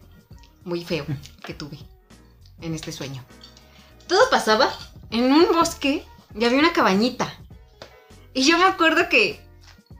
[0.64, 1.04] muy feo
[1.44, 1.78] que tuve
[2.60, 3.24] en este sueño.
[4.06, 4.70] Todo pasaba
[5.10, 6.04] en un bosque
[6.38, 7.32] y había una cabañita.
[8.34, 9.40] Y yo me acuerdo que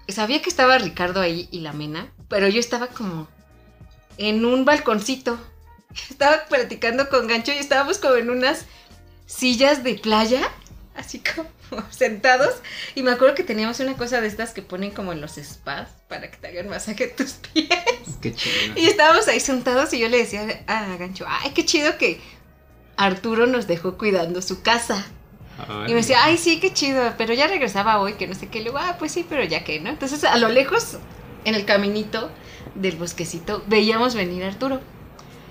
[0.08, 3.28] sabía que estaba Ricardo ahí y la mena, pero yo estaba como
[4.18, 5.38] en un balconcito.
[6.10, 8.64] Estaba platicando con Gancho y estábamos como en unas
[9.24, 10.42] sillas de playa,
[10.96, 11.48] así como
[11.90, 12.56] sentados.
[12.96, 15.90] Y me acuerdo que teníamos una cosa de estas que ponen como en los spas
[16.08, 17.70] para que te hagan masaje tus pies.
[18.20, 18.74] Qué chido.
[18.74, 22.20] Y estábamos ahí sentados y yo le decía a Gancho, ay, qué chido que
[22.96, 25.06] Arturo nos dejó cuidando su casa.
[25.86, 28.58] Y me decía, ay, sí, qué chido, pero ya regresaba hoy, que no sé qué.
[28.58, 29.88] Y luego, ah, pues sí, pero ya que, ¿no?
[29.88, 30.98] Entonces, a lo lejos,
[31.44, 32.30] en el caminito
[32.74, 34.80] del bosquecito, veíamos venir a Arturo.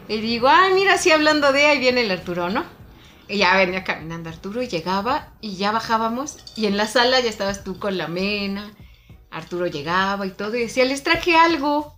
[0.07, 2.65] Y digo, ay, mira, sí, hablando de ahí viene el Arturo, ¿no?
[3.27, 6.37] Y ya venía caminando Arturo y llegaba y ya bajábamos.
[6.55, 8.73] Y en la sala ya estabas tú con la mena.
[9.31, 11.95] Arturo llegaba y todo y decía, les traje algo.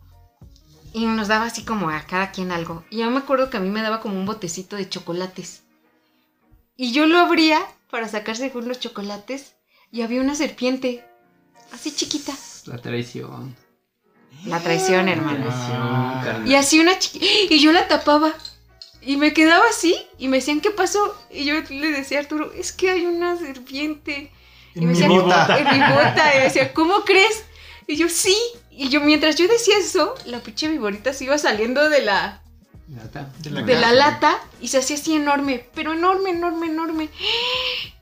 [0.94, 2.86] Y nos daba así como a cada quien algo.
[2.90, 5.64] Y yo me acuerdo que a mí me daba como un botecito de chocolates.
[6.78, 9.56] Y yo lo abría para sacar según los chocolates.
[9.92, 11.06] Y había una serpiente.
[11.74, 12.34] Así chiquita.
[12.66, 13.56] La traición.
[14.46, 16.22] La traición, traición, Ah.
[16.24, 16.48] carnal.
[16.48, 17.26] Y así una chiquita.
[17.54, 18.34] Y yo la tapaba.
[19.02, 19.96] Y me quedaba así.
[20.18, 21.16] Y me decían, ¿qué pasó?
[21.32, 24.32] Y yo le decía a Arturo, es que hay una serpiente.
[24.74, 25.58] Y En me mi decían, bota.
[25.58, 26.34] En mi bota.
[26.34, 27.44] Y me decía, ¿cómo crees?
[27.88, 28.36] Y yo, sí.
[28.72, 32.42] Y yo, mientras yo decía eso, la pinche viborita se iba saliendo de la,
[32.94, 33.30] Lata.
[33.40, 37.10] De la de la lata y se hacía así enorme, pero enorme, enorme, enorme.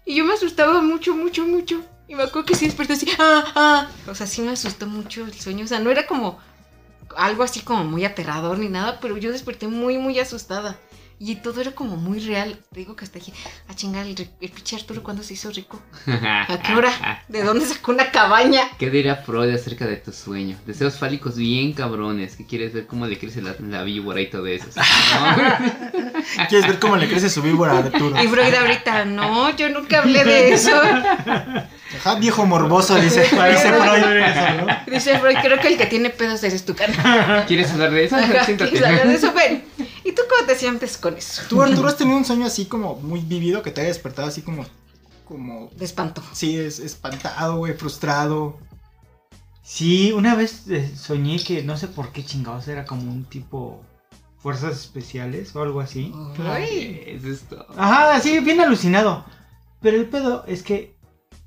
[0.06, 1.82] Y yo me asustaba mucho, mucho, mucho.
[2.08, 3.88] Y me acuerdo que sí desperté así, ah, ah.
[4.08, 5.66] O sea, sí me asustó mucho el sueño.
[5.66, 6.40] O sea, no era como,
[7.16, 10.78] algo así como muy aterrador ni nada, pero yo desperté muy, muy asustada.
[11.26, 12.60] Y todo era como muy real.
[12.74, 13.32] Te digo que hasta dije,
[13.70, 15.82] a chingar, el, ri- el pinche Arturo, ¿cuándo se hizo rico?
[16.06, 17.24] ¿A qué hora?
[17.30, 18.64] ¿De dónde sacó una cabaña?
[18.78, 20.58] ¿Qué dirá Freud acerca de tu sueño?
[20.66, 24.48] Deseos fálicos bien cabrones, que quieres ver cómo le crece la, la víbora y todo
[24.48, 24.68] eso.
[24.76, 26.46] ¿no?
[26.50, 28.22] ¿Quieres ver cómo le crece su víbora a Arturo?
[28.22, 30.72] Y Freud ahorita, no, yo nunca hablé de eso.
[32.00, 34.74] Ajá, viejo morboso, dice, dice Freud.
[34.88, 37.46] Dice Freud, creo que el que tiene pedos eres tu cara.
[37.48, 38.16] ¿Quieres hablar de eso?
[38.18, 38.46] Ajá.
[38.46, 39.32] ¿quieres hablar de eso?
[39.34, 39.64] Ven.
[40.04, 41.44] ¿Y tú cómo te sientes con eso?
[41.48, 44.42] ¿Tú, Arturo, has tenido un sueño así como muy vivido que te haya despertado así
[44.42, 44.66] como,
[45.26, 46.22] como, De espanto.
[46.34, 48.60] sí, es, espantado, güey, frustrado?
[49.62, 53.82] Sí, una vez eh, soñé que no sé por qué chingados era como un tipo
[54.38, 56.14] fuerzas especiales o algo así.
[56.40, 57.02] Ay.
[57.06, 57.66] ¿Qué es esto?
[57.78, 59.26] Ajá, sí, bien alucinado.
[59.82, 60.98] Pero el pedo es que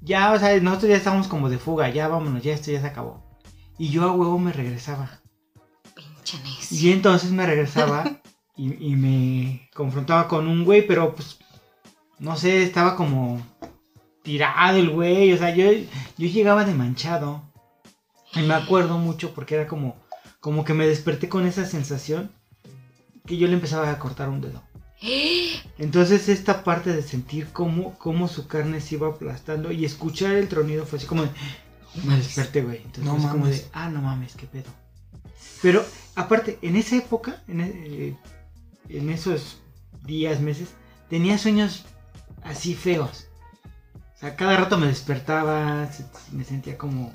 [0.00, 2.86] ya, o sea, nosotros ya estábamos como de fuga, ya vámonos, ya esto ya se
[2.86, 3.22] acabó.
[3.76, 5.20] Y yo a huevo me regresaba.
[5.94, 6.78] Pinche necio.
[6.78, 8.22] Y entonces me regresaba
[8.56, 11.38] y, y me confrontaba con un güey, pero pues,
[12.18, 13.40] no sé, estaba como
[14.22, 17.42] tirado el güey, o sea, yo, yo llegaba de manchado.
[18.34, 19.96] Y me acuerdo mucho porque era como,
[20.40, 22.30] como que me desperté con esa sensación
[23.24, 24.62] que yo le empezaba a cortar un dedo.
[25.78, 30.48] Entonces esta parte de sentir cómo, cómo su carne se iba aplastando y escuchar el
[30.48, 31.30] tronido fue así como de...
[32.04, 32.78] Me desperté, güey.
[32.78, 33.64] Entonces No fue como de...
[33.72, 34.70] Ah, no mames, qué pedo.
[35.62, 38.16] Pero aparte, en esa época, en, eh,
[38.88, 39.58] en esos
[40.04, 40.70] días, meses,
[41.08, 41.84] tenía sueños
[42.42, 43.26] así feos.
[44.14, 45.88] O sea, cada rato me despertaba,
[46.32, 47.14] me sentía como...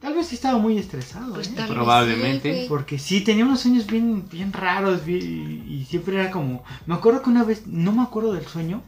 [0.00, 1.32] Tal vez sí estaba muy estresado.
[1.34, 1.64] Pues ¿eh?
[1.68, 2.62] Probablemente.
[2.62, 2.66] sí.
[2.68, 6.64] Porque sí, tenía unos sueños bien, bien raros bien- y siempre era como...
[6.86, 8.82] Me acuerdo que una vez, no me acuerdo del sueño,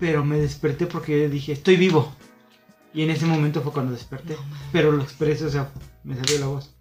[0.00, 2.12] pero me desperté porque dije, estoy vivo.
[2.92, 4.36] Y en ese momento fue cuando desperté.
[4.72, 5.70] Pero lo expresé, o sea,
[6.04, 6.71] me salió la voz.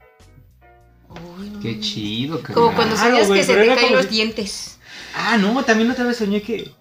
[1.39, 2.55] Uy, Qué chido, carnal.
[2.55, 2.95] Como cuando
[3.27, 4.79] güey, que se te caen como los dientes.
[5.15, 6.71] Ah, no, también otra vez soñé que,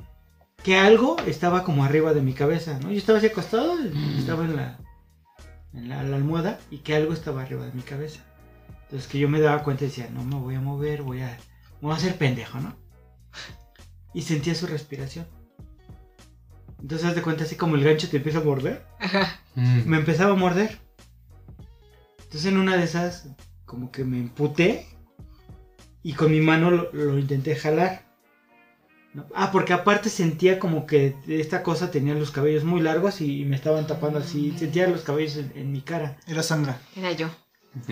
[0.63, 2.91] que algo estaba como arriba de mi cabeza, ¿no?
[2.91, 3.77] Yo estaba así acostado,
[4.19, 4.79] estaba en la,
[5.75, 8.21] en la, la almohada y que algo estaba arriba de mi cabeza.
[8.85, 11.39] Entonces que yo me daba cuenta y decía, no me voy a mover, voy a,
[11.81, 12.77] me voy a hacer pendejo, ¿no?
[14.13, 15.27] Y sentía su respiración.
[16.81, 18.85] Entonces haz de cuenta así como el gancho te empieza a morder.
[18.99, 19.41] Ajá.
[19.55, 19.83] Mm.
[19.87, 20.79] Me empezaba a morder.
[22.19, 23.29] Entonces en una de esas
[23.71, 24.85] como que me emputé
[26.03, 28.03] y con mi mano lo, lo intenté jalar.
[29.15, 29.27] ¿no?
[29.33, 33.55] Ah, porque aparte sentía como que esta cosa tenía los cabellos muy largos y me
[33.55, 34.53] estaban tapando así.
[34.59, 36.17] Sentía los cabellos en, en mi cara.
[36.27, 36.81] Era Sandra.
[36.97, 37.29] Era yo.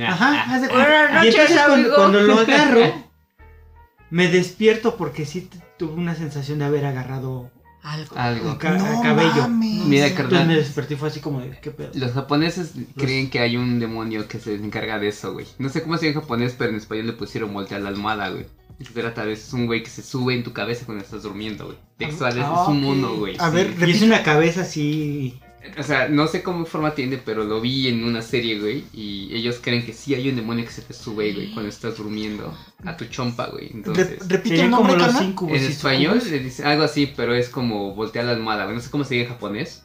[0.04, 1.24] Ajá, Buenas cuenta.
[1.24, 1.60] Y entonces
[1.94, 3.06] cuando, lo agarro,
[4.10, 7.52] me despierto porque sí tuve una sensación de haber agarrado
[7.88, 8.16] Algo.
[8.16, 8.58] Algo.
[8.58, 9.42] ca- cabello.
[9.48, 9.84] mames.
[9.86, 10.56] Mira, Entonces me carnal.
[10.56, 11.90] desperté fue así como de, ¿qué pedo?
[11.94, 15.46] Los japoneses creen que hay un demonio que se encarga de eso, güey.
[15.58, 18.28] No sé cómo se dice en japonés, pero en español le pusieron voltear la almohada,
[18.30, 18.46] güey.
[18.80, 21.64] Se trata de es un güey que se sube en tu cabeza cuando estás durmiendo,
[21.66, 21.78] güey.
[21.96, 23.36] Textual, es, Ah, es un mono, güey.
[23.38, 23.54] A sí.
[23.56, 24.04] ver, Y es repite.
[24.04, 25.40] una cabeza así
[25.78, 28.84] O sea, no sé cómo forma tiene, pero lo vi en una serie, güey.
[28.92, 31.96] Y ellos creen que sí hay un demonio que se te sube, güey, cuando estás
[31.98, 33.68] durmiendo a tu chompa, güey.
[33.68, 35.58] Re- Entonces, repite el nombre, como los incubos.
[35.58, 38.76] en español le dicen algo así, pero es como voltear la almohada, güey.
[38.76, 39.82] No sé cómo se dice en japonés.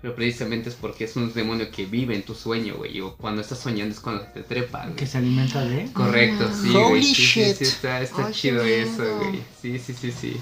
[0.00, 3.00] Pero precisamente es porque es un demonio que vive en tu sueño, güey.
[3.00, 4.94] O cuando estás soñando es cuando te trepa, güey.
[4.94, 5.90] Que se alimenta de.
[5.92, 7.02] Correcto, sí, Holy güey.
[7.02, 7.56] Sí, sí, shit.
[7.56, 9.40] sí, está, está Ay, chido eso, güey.
[9.60, 10.36] Sí, sí, sí, sí.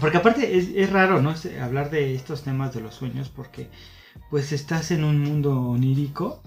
[0.00, 1.32] Porque aparte es, es raro, ¿no?
[1.32, 3.66] Es- hablar de estos temas de los sueños porque
[4.30, 6.42] pues estás en un mundo onírico,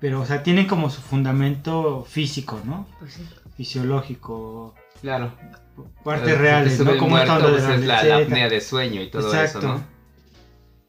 [0.00, 2.86] pero o sea, tienen como su fundamento físico, ¿no?
[2.98, 3.28] Pues sí.
[3.56, 5.34] Fisiológico, Claro.
[6.02, 6.96] partes Te reales, ¿no?
[6.96, 9.58] Como muerto, onda pues, de es la, apnea de sueño y todo Exacto.
[9.58, 9.84] eso, ¿no?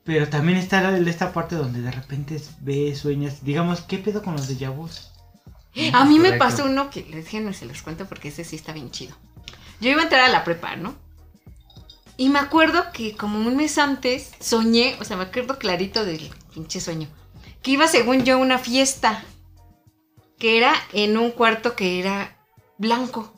[0.04, 4.34] Pero también está la- esta parte donde de repente ves, sueñas, digamos, ¿qué pedo con
[4.36, 5.12] los de vus?
[5.94, 8.56] A mí me pasó uno que les dije, no se los cuento porque ese sí
[8.56, 9.16] está bien chido.
[9.82, 10.96] Yo iba a entrar a la prepa, ¿no?
[12.18, 16.30] Y me acuerdo que como un mes antes soñé, o sea, me acuerdo clarito del
[16.54, 17.10] pinche sueño,
[17.62, 19.24] que iba según yo a una fiesta,
[20.38, 22.38] que era en un cuarto que era
[22.78, 23.34] blanco.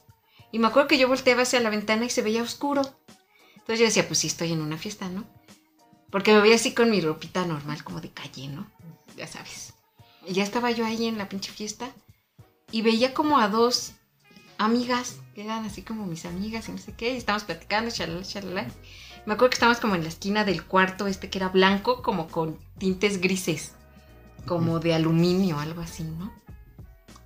[0.51, 2.81] Y me acuerdo que yo volteaba hacia la ventana y se veía oscuro.
[3.53, 5.25] Entonces yo decía, pues sí, estoy en una fiesta, ¿no?
[6.09, 8.69] Porque me veía así con mi ropita normal, como de calle, ¿no?
[9.17, 9.73] Ya sabes.
[10.25, 11.89] Y ya estaba yo ahí en la pinche fiesta
[12.71, 13.93] y veía como a dos
[14.57, 18.23] amigas, que eran así como mis amigas y no sé qué, y estábamos platicando, chalala,
[18.23, 18.67] chalala.
[19.25, 22.27] Me acuerdo que estábamos como en la esquina del cuarto este que era blanco, como
[22.27, 23.73] con tintes grises,
[24.45, 26.33] como de aluminio, algo así, ¿no?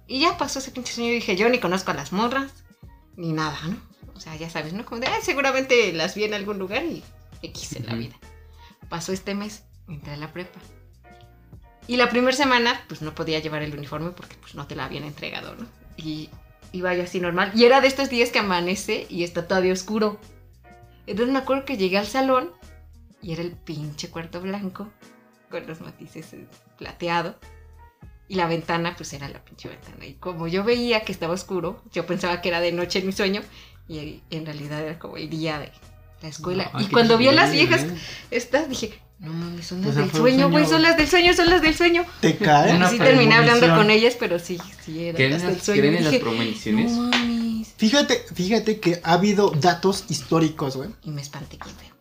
[0.08, 2.52] Y ya pasó ese pinche sueño y dije, yo ni conozco a las morras,
[3.16, 3.78] ni nada, ¿no?
[4.16, 4.86] O sea, ya sabes, ¿no?
[4.86, 7.04] Como de, "Ah, seguramente las vi en algún lugar y
[7.42, 8.16] X en la vida.
[8.90, 10.60] Pasó este mes, entré a la prepa.
[11.88, 14.86] Y la primera semana, pues no podía llevar el uniforme porque pues no te la
[14.86, 15.66] habían entregado, ¿no?
[15.98, 16.30] y
[16.72, 17.52] iba yo así normal.
[17.56, 20.20] Y era de estos días que amanece y está todavía oscuro.
[21.08, 22.52] Entonces me acuerdo que llegué al salón
[23.22, 24.90] y era el pinche cuarto blanco
[25.50, 27.36] con los matices eh, plateado.
[28.28, 30.06] Y la ventana, pues era la pinche ventana.
[30.06, 33.12] Y como yo veía que estaba oscuro, yo pensaba que era de noche en mi
[33.12, 33.42] sueño.
[33.90, 35.70] Y en realidad era como el día de
[36.22, 36.72] la escuela.
[36.74, 37.86] No, y cuando vi a las viejas
[38.30, 41.34] estas, dije, no mames, son las O sea, del sueño, güey, son las del sueño,
[41.34, 42.04] son las del sueño.
[42.22, 42.76] Te cae.
[42.76, 45.66] Una sí terminé hablando con ellas, pero sí, sí, era ¿Creen, las en del las-
[45.66, 45.82] sueño.
[45.82, 46.92] creen en las premoniciones?
[46.92, 47.68] no mames.
[47.78, 50.90] Fíjate, fíjate que ha habido datos históricos, güey.
[51.04, 51.92] Y me espanté, qué feo.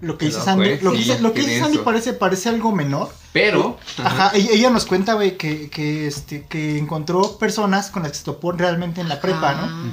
[0.00, 2.12] Lo que dice Sandy, eh, lo que sí, dice, lo que qué dice Sandy parece,
[2.12, 3.12] parece algo menor.
[3.32, 8.12] Pero, Ajá, ella, ella nos cuenta, güey, que, que, este, que encontró personas con las
[8.12, 9.92] que se topó realmente en la prepa, ¿no?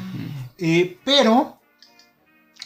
[0.59, 1.59] Eh, pero,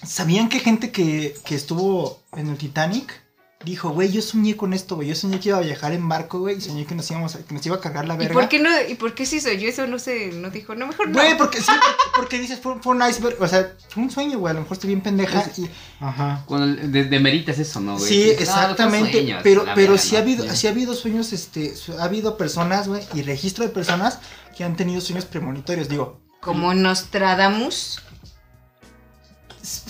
[0.03, 3.21] ¿sabían que gente que, que estuvo en el Titanic
[3.65, 6.39] dijo, güey, yo soñé con esto, güey, yo soñé que iba a viajar en barco,
[6.39, 8.33] güey, y soñé que nos, íbamos a- que nos iba a cargar la ¿Y verga?
[8.33, 8.69] por qué no?
[8.87, 9.67] ¿Y por qué si soy yo?
[9.67, 11.15] Eso no sé, no dijo, no, mejor no.
[11.15, 11.71] Güey, porque sí,
[12.15, 14.75] porque, dices, fue, fue un iceberg, o sea, fue un sueño, güey, a lo mejor
[14.77, 15.41] estoy bien pendeja.
[15.41, 15.69] Es- y-
[15.99, 16.43] Ajá.
[16.45, 18.07] cuando de, demeritas eso, ¿no, güey?
[18.07, 20.55] sí, Dices, "Ah, exactamente, sueños", pero, pero sí ha habido, Sí.
[20.55, 24.19] sí ha habido sueños, este, ha habido personas, güey, y registro de personas
[24.57, 27.99] que han tenido sueños premonitorios, digo, Como Nostradamus.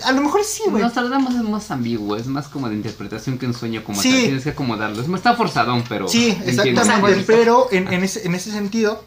[0.03, 0.81] A lo mejor sí, güey.
[0.83, 4.11] Nos tardamos es más ambiguo, es más como de interpretación que un sueño como Sí.
[4.11, 4.21] tal.
[4.21, 5.01] Tienes que acomodarlo.
[5.01, 6.07] Es más, está forzadón, pero.
[6.07, 7.23] Sí, exactamente.
[7.27, 9.05] Pero en, en ese, en ese sentido,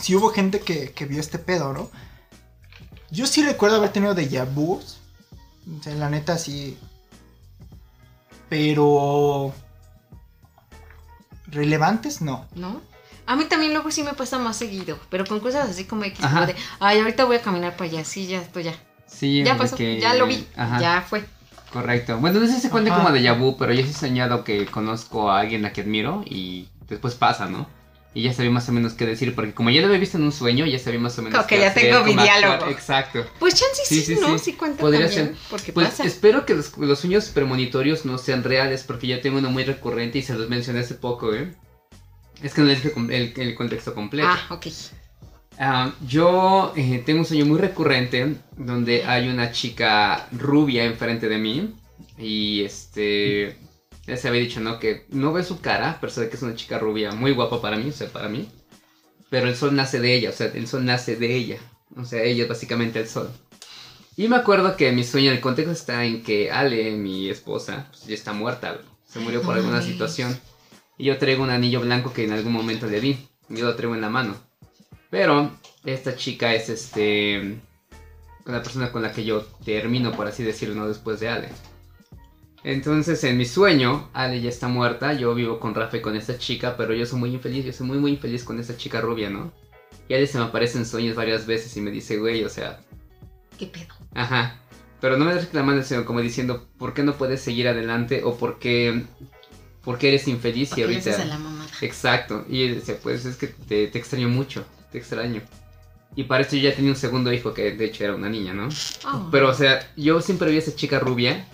[0.00, 1.90] sí hubo gente que, que vio este pedo, ¿no?
[3.10, 4.98] Yo sí recuerdo haber tenido déjà vus.
[5.78, 6.76] O sea, la neta sí.
[8.48, 9.52] Pero.
[11.46, 12.46] Relevantes, no.
[12.54, 12.82] ¿No?
[13.26, 16.18] A mí también luego sí me pasa más seguido, pero con cosas así como X,
[16.20, 18.74] como de, ay, ahorita voy a caminar para allá, sí, ya, estoy ya.
[19.08, 21.24] Sí, Ya pasó, que- ya lo vi, Ajá, ya fue.
[21.72, 22.18] correcto.
[22.18, 23.02] Bueno, no sé si se cuenta Ajá.
[23.02, 26.22] como de vu, pero yo sí he soñado que conozco a alguien a que admiro
[26.26, 27.66] y después pasa, ¿no?
[28.14, 30.24] Y ya sabía más o menos qué decir, porque como ya lo había visto en
[30.24, 32.24] un sueño, ya sabía más o menos Como que qué ya hacer, tengo mi actuar.
[32.40, 32.66] diálogo.
[32.70, 33.26] Exacto.
[33.38, 34.38] Pues chance sí, Sí, sí, ¿no?
[34.38, 34.44] sí.
[34.46, 35.36] Sí cuenta Podría también, ser.
[35.50, 36.04] porque Pues pasa.
[36.04, 40.18] espero que los, los sueños premonitorios no sean reales, porque yo tengo uno muy recurrente
[40.18, 41.52] y se los mencioné hace poco, ¿eh?
[42.42, 42.94] Es que no les dije
[43.42, 44.28] el contexto completo.
[44.30, 44.66] Ah, ok.
[45.60, 51.38] Ah, yo eh, tengo un sueño muy recurrente donde hay una chica rubia enfrente de
[51.38, 51.74] mí
[52.16, 53.56] y este
[54.06, 56.54] ya se había dicho no que no ve su cara pero sabe que es una
[56.54, 58.48] chica rubia muy guapa para mí o sea para mí
[59.30, 61.58] pero el sol nace de ella o sea el sol nace de ella
[61.96, 63.28] o sea ella es básicamente el sol.
[64.16, 68.06] Y me acuerdo que mi sueño el contexto está en que Ale mi esposa pues,
[68.06, 70.38] ya está muerta se murió por alguna situación.
[70.98, 73.96] Y yo traigo un anillo blanco que en algún momento le di yo lo traigo
[73.96, 74.47] en la mano
[75.10, 75.50] pero
[75.84, 77.60] esta chica es este.
[78.44, 80.88] La persona con la que yo termino, por así decirlo, ¿no?
[80.88, 81.48] después de Ale.
[82.64, 85.12] Entonces, en mi sueño, Ale ya está muerta.
[85.12, 87.64] Yo vivo con Rafa y con esta chica, pero yo soy muy infeliz.
[87.64, 89.52] Yo soy muy, muy infeliz con esta chica rubia, ¿no?
[90.08, 92.80] Y Ale se me aparece en sueños varias veces y me dice, güey, o sea,
[93.58, 93.94] ¿Qué pedo?
[94.14, 94.60] Ajá.
[95.00, 98.22] Pero no me reclamando, sino como diciendo, ¿por qué no puedes seguir adelante?
[98.24, 99.04] O por qué,
[99.82, 101.10] por qué eres infeliz y ¿Por qué le ahorita...
[101.10, 101.70] haces a la mamada?
[101.82, 102.44] Exacto.
[102.48, 104.64] Y él decía, pues es que te, te extraño mucho,
[104.98, 105.42] extraño.
[106.16, 108.52] Y para esto yo ya tenía un segundo hijo que de hecho era una niña,
[108.54, 108.68] ¿no?
[109.06, 109.28] Oh.
[109.30, 111.46] Pero o sea, yo siempre vi a esa chica rubia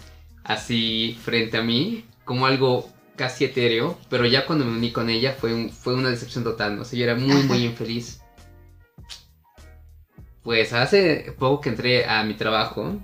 [0.45, 5.37] así frente a mí, como algo casi etéreo, pero ya cuando me uní con ella
[5.39, 6.83] fue, un- fue una decepción total, ¿no?
[6.83, 8.21] O sea, yo era muy, muy infeliz.
[10.43, 12.97] Pues hace poco que entré a mi trabajo,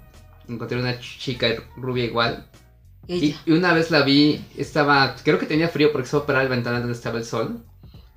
[0.49, 2.47] encontré una ch- chica rubia igual,
[3.09, 6.57] y, una vez la vi, estaba, creo que tenía frío porque estaba parada en el
[6.59, 7.65] ventanal donde estaba el sol.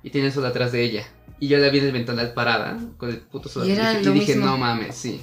[0.04, 1.06] Y tenía el sol atrás de ella.
[1.40, 3.66] Y yo la vi en el ventanal parada, con el puto sol.
[3.66, 4.46] Y era dije, lo dije, mismo.
[4.50, 5.22] no mames, sí.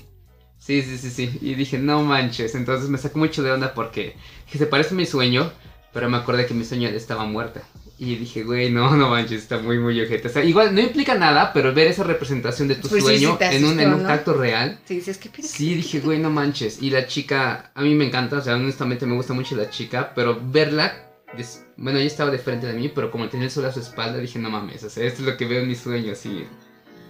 [0.60, 1.39] Sí, sí, sí, sí.
[1.41, 2.54] Y dije, no manches.
[2.54, 5.52] Entonces me sacó mucho de onda porque dije, se parece a mi sueño,
[5.93, 7.62] pero me acordé que mi sueño estaba muerta.
[7.97, 10.28] Y dije, güey, no, no manches, está muy, muy ojete.
[10.28, 13.32] O sea, igual no implica nada, pero ver esa representación de tu Pues sí, sueño
[13.34, 14.10] sí te en, un, en asustó, un ¿no?
[14.10, 14.80] acto real.
[14.86, 15.47] Sí, dices, ¿qué pedo?
[15.47, 16.82] Sí, dije, güey, no manches.
[16.82, 20.13] Y la chica, a mí me encanta, o sea, honestamente me gusta mucho la chica,
[20.15, 23.65] pero verla, des- bueno, ella estaba de frente de mí, pero como tenía el sol
[23.65, 25.80] a su espalda, dije, no mames, o sea, esto es lo que veo en mis
[25.80, 26.46] sueños, así.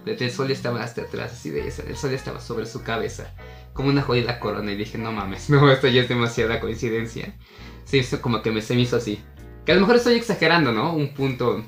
[0.06, 3.34] El sol estaba hasta atrás, así de esa, el sol estaba sobre su cabeza,
[3.74, 7.36] como una jodida corona, y dije, no mames, no, esto ya es demasiada coincidencia.
[7.84, 9.22] Sí, eso como que me, se me hizo así.
[9.66, 10.94] Que a lo mejor estoy exagerando, ¿no?
[10.94, 11.62] Un punto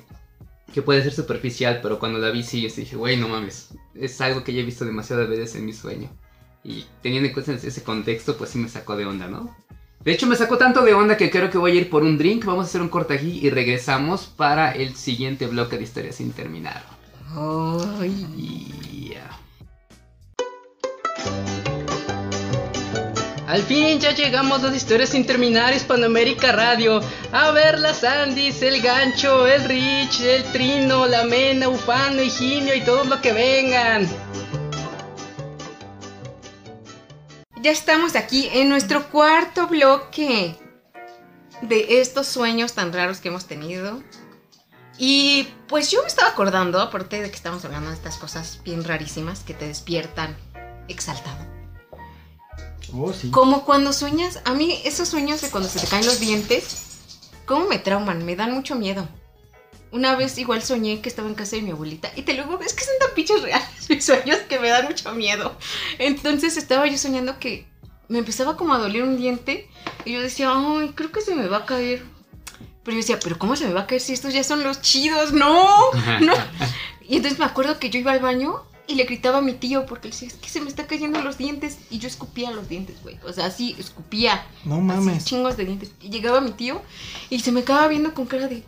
[0.73, 4.19] que puede ser superficial, pero cuando la vi sí, sí dije, güey, no mames, es
[4.23, 6.11] algo que ya he visto demasiadas veces en mi sueño.
[6.65, 9.55] Y teniendo en cuenta ese contexto, pues sí me sacó de onda, ¿no?
[10.05, 12.19] De hecho, me sacó tanto de onda que creo que voy a ir por un
[12.19, 12.45] drink.
[12.45, 16.33] Vamos a hacer un corte aquí y regresamos para el siguiente bloque de historias sin
[16.33, 16.85] terminar.
[17.35, 19.15] Ay.
[23.47, 27.01] Al fin ya llegamos a las historias sin terminar Hispanoamérica Radio.
[27.31, 32.81] A ver las Andis, el gancho, el Rich, el Trino, la Mena, Ufano, Higinio y
[32.81, 34.09] todo lo que vengan.
[37.65, 40.55] Ya estamos aquí en nuestro cuarto bloque
[41.63, 44.03] de estos sueños tan raros que hemos tenido.
[44.99, 48.85] Y pues yo me estaba acordando, aparte de que estamos hablando de estas cosas bien
[48.85, 50.37] rarísimas que te despiertan
[50.89, 51.43] exaltado.
[52.93, 53.31] Oh, sí.
[53.31, 56.99] Como cuando sueñas, a mí esos sueños de cuando se te caen los dientes,
[57.47, 58.27] ¿cómo me trauman?
[58.27, 59.09] Me dan mucho miedo.
[59.91, 62.75] Una vez igual soñé que estaba en casa de mi abuelita y te luego ves
[62.75, 65.57] que son tan pinches reales mis sueños que me dan mucho miedo.
[65.99, 67.67] Entonces estaba yo soñando que
[68.09, 69.69] me empezaba como a doler un diente
[70.05, 72.03] y yo decía, ay, creo que se me va a caer.
[72.83, 74.81] Pero yo decía, pero ¿cómo se me va a caer si estos ya son los
[74.83, 75.33] chidos?
[75.33, 76.35] No, no.
[77.07, 79.85] Y entonces me acuerdo que yo iba al baño y le gritaba a mi tío
[79.85, 81.79] porque le decía, es que se me está cayendo los dientes.
[81.91, 83.19] Y yo escupía los dientes, güey.
[83.27, 84.47] O sea, así, escupía.
[84.65, 85.25] No Así, mames.
[85.27, 85.93] chingos de dientes.
[86.01, 86.81] Y llegaba mi tío
[87.29, 88.63] y se me acaba viendo con cara de,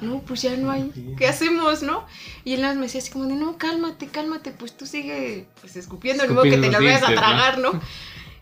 [0.00, 0.92] no, pues ya no hay.
[1.16, 2.06] ¿Qué hacemos, no?
[2.44, 6.26] Y él me decía así como de, no, cálmate, cálmate, pues tú sigue pues escupiendo,
[6.26, 7.14] no modo que te los vayas a dientes, ¿no?
[7.14, 7.80] tragar, ¿no?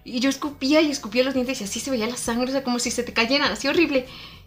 [0.05, 2.63] Y yo escupía y escupía los dientes y así se veía la sangre, o sea,
[2.63, 4.07] como si se te cayeran, así horrible.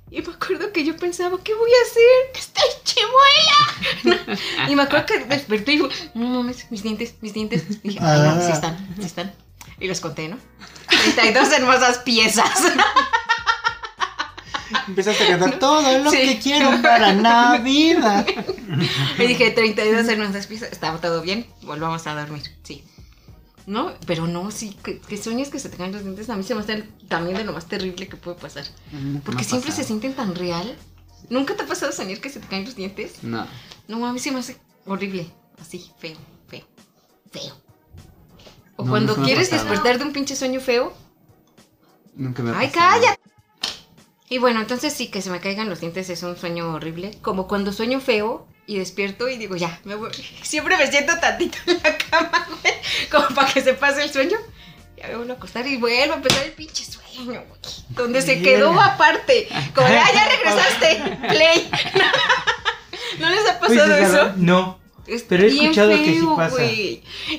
[0.09, 2.31] Y me acuerdo que yo pensaba, ¿qué voy a hacer?
[2.33, 4.69] ¡Que estoy chimuela!
[4.71, 7.65] y me acuerdo que desperté y digo, no mames, mis dientes, mis dientes.
[7.83, 9.33] Y dije, ay, no, sí están, sí están.
[9.81, 10.37] Y los conté, ¿no?
[10.87, 12.49] 32 hermosas piezas.
[14.87, 16.17] Empezaste a cantar todo lo Sí.
[16.17, 18.25] que quiero para Navidad.
[19.17, 22.83] Me dije 32 hermosas piezas, estaba todo bien, volvamos a dormir, sí.
[23.65, 26.43] No, pero no, sí, que, que sueñes que se te caen los dientes, a mí
[26.43, 28.63] se me hace también de lo más terrible que puede pasar.
[29.23, 30.75] Porque siempre se sienten tan real.
[31.29, 33.23] ¿Nunca te ha pasado soñar que se te caen los dientes?
[33.23, 33.45] No.
[33.87, 34.57] No, a mí se me hace
[34.87, 35.27] horrible,
[35.61, 36.17] así, feo,
[36.47, 36.65] feo,
[37.31, 37.55] feo.
[38.75, 40.93] O No, cuando quieres despertar de un pinche sueño feo,
[42.15, 42.89] Nunca me ha ¡Ay, pasado.
[43.01, 43.18] cállate!
[44.29, 47.11] Y bueno, entonces sí, que se me caigan los dientes es un sueño horrible.
[47.21, 50.11] Como cuando sueño feo y despierto y digo, ya, me voy.
[50.43, 52.73] Siempre me siento tantito en la cama, güey,
[53.11, 54.37] como para que se pase el sueño.
[54.97, 57.59] Ya me vuelvo a acostar y vuelvo a empezar el pinche sueño, güey.
[57.89, 59.47] Donde se quedó aparte.
[59.73, 61.71] Como, de, ah, ya regresaste, play.
[63.19, 64.33] ¿No les ha pasado eso?
[64.37, 64.79] No.
[65.07, 66.63] Es Pero he escuchado que sí pasa.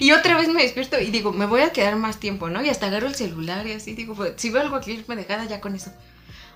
[0.01, 2.65] Y otra vez me despierto y digo, me voy a quedar más tiempo, ¿no?
[2.65, 5.45] Y hasta agarro el celular y así digo, pues, si veo algo aquí me dejada
[5.45, 5.93] ya con eso.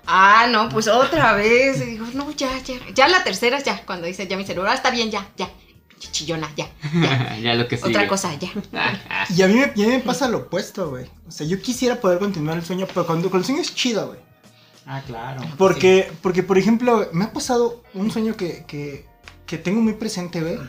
[0.07, 1.81] Ah, no, pues otra vez.
[1.81, 2.75] Y digo, no, ya, ya.
[2.93, 5.49] Ya la tercera es ya, cuando dice ya mi celular, ah, está bien, ya, ya.
[5.97, 6.69] Chillona, ya.
[7.41, 7.89] ya lo que sigue.
[7.89, 8.49] Otra cosa, ya.
[9.35, 11.05] Y a mí, me, y a mí me pasa lo opuesto, güey.
[11.27, 14.07] O sea, yo quisiera poder continuar el sueño, pero cuando, cuando el sueño es chido,
[14.07, 14.19] güey.
[14.85, 15.41] Ah, claro.
[15.57, 19.05] Porque, porque, por ejemplo, me ha pasado un sueño que, que,
[19.47, 20.59] que tengo muy presente, güey.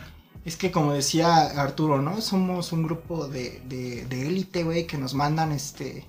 [0.44, 2.20] Es que, como decía Arturo, ¿no?
[2.20, 6.06] Somos un grupo de, de, de élite, güey, que nos mandan, este,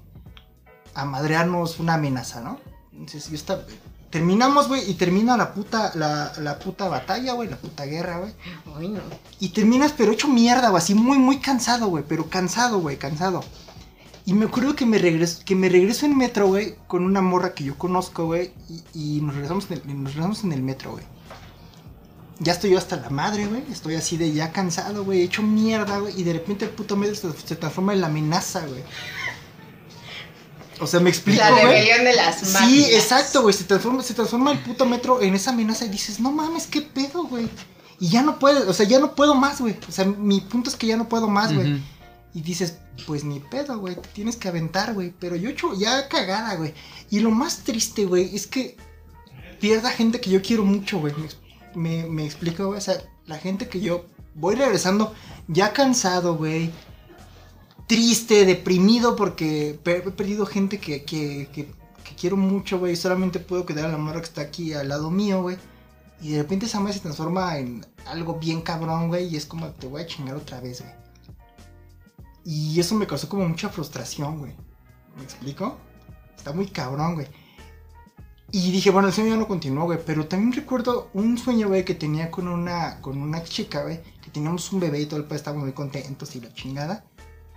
[0.93, 2.59] a madrearnos una amenaza, ¿no?
[2.97, 3.63] Entonces, yo estaba...
[4.09, 8.33] Terminamos, güey, y termina la puta, la, la puta batalla, güey, la puta guerra, güey.
[8.77, 9.01] Ay, no.
[9.39, 13.43] Y terminas, pero hecho mierda, güey, así muy, muy cansado, güey, pero cansado, güey, cansado.
[14.25, 17.53] Y me acuerdo que me regreso, que me regreso en metro, güey, con una morra
[17.53, 18.53] que yo conozco, güey,
[18.93, 21.03] y, y nos, regresamos en el, nos regresamos en el metro, güey.
[22.39, 25.99] Ya estoy yo hasta la madre, güey, estoy así de ya cansado, güey, hecho mierda,
[25.99, 28.83] güey, y de repente el puto metro se, se transforma en la amenaza, güey.
[30.79, 31.63] O sea, me explico, La güey.
[31.63, 32.89] rebelión de las Sí, máquinas.
[32.91, 33.53] exacto, güey.
[33.53, 36.81] Se transforma, se transforma el puto metro en esa amenaza y dices, no mames, qué
[36.81, 37.49] pedo, güey.
[37.99, 39.75] Y ya no puedes, o sea, ya no puedo más, güey.
[39.87, 41.81] O sea, mi punto es que ya no puedo más, güey.
[42.35, 42.75] Y dices,
[43.07, 45.11] pues ni pedo, güey, te tienes que aventar, güey.
[45.19, 46.75] Pero yo hecho ya cagada, güey.
[47.09, 48.77] Y lo más triste, güey, es que
[49.59, 51.13] pierda gente que yo quiero mucho, güey.
[51.73, 52.77] Me, me explico, güey.
[52.77, 54.05] O sea, la gente que yo
[54.35, 55.15] voy regresando
[55.47, 56.69] ya cansado, güey.
[57.87, 61.67] Triste, deprimido porque he perdido gente que, que, que,
[62.19, 62.97] quiero mucho, güey.
[62.97, 65.57] Solamente puedo quedar a la morra que está aquí al lado mío, güey.
[66.21, 69.27] Y de repente esa madre se transforma en algo bien cabrón, güey.
[69.27, 70.93] Y es como, te voy a chingar otra vez, güey.
[72.43, 74.53] Y eso me causó como mucha frustración, güey.
[75.15, 75.77] ¿Me explico?
[76.35, 77.27] Está muy cabrón, güey.
[78.51, 79.99] Y dije, bueno, el sueño ya no continuó, güey.
[80.05, 84.01] Pero también recuerdo un sueño, güey, que tenía con una, con una chica, güey.
[84.21, 87.05] Que teníamos un bebé y todo el país estábamos muy contentos y la chingada.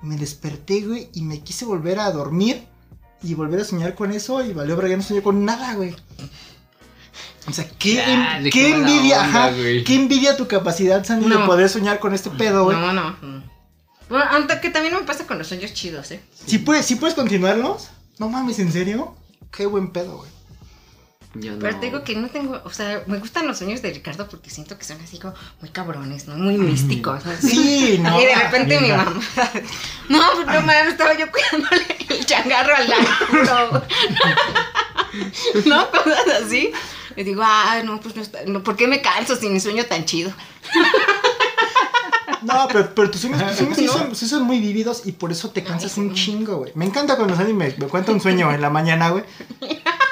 [0.03, 2.65] Me desperté, güey, y me quise volver a dormir.
[3.23, 4.43] Y volver a soñar con eso.
[4.45, 5.95] Y valió, pero ya no soñé con nada, güey.
[7.49, 9.51] O sea, qué, en- qué envidia, onda, ajá.
[9.51, 9.85] güey.
[9.85, 12.77] Qué envidia tu capacidad, Sandy, de poder soñar con este pedo, güey.
[12.79, 13.17] No, no.
[13.23, 13.43] no.
[14.09, 16.21] Bueno, aunque también me pasa con los sueños chidos, ¿eh?
[16.47, 17.89] ¿Sí puedes, ¿Sí puedes continuarlos?
[18.19, 19.15] No mames, ¿en serio?
[19.53, 20.31] Qué buen pedo, güey.
[21.35, 21.79] Yo Pero no.
[21.81, 24.77] te digo que no tengo, o sea, me gustan los sueños de Ricardo porque siento
[24.77, 26.37] que son así como muy cabrones, ¿no?
[26.37, 27.25] Muy místicos.
[27.25, 27.33] ¿no?
[27.41, 28.21] Sí, no.
[28.21, 29.21] Y de repente mi mamá.
[30.09, 33.85] No, pues no mames, estaba yo cuidándole el changarro al lado.
[35.67, 36.73] no, cosas así.
[37.15, 39.85] Le digo, ah, no, pues no está, no, ¿por qué me canso si mi sueño
[39.87, 40.33] tan chido?
[42.43, 45.31] No, pero, pero tus sueños, tus sueños sí, son, sí son muy vívidos y por
[45.31, 46.73] eso te cansas un chingo, güey.
[46.75, 49.23] Me encanta cuando Sandy me, me cuenta un sueño en la mañana, güey.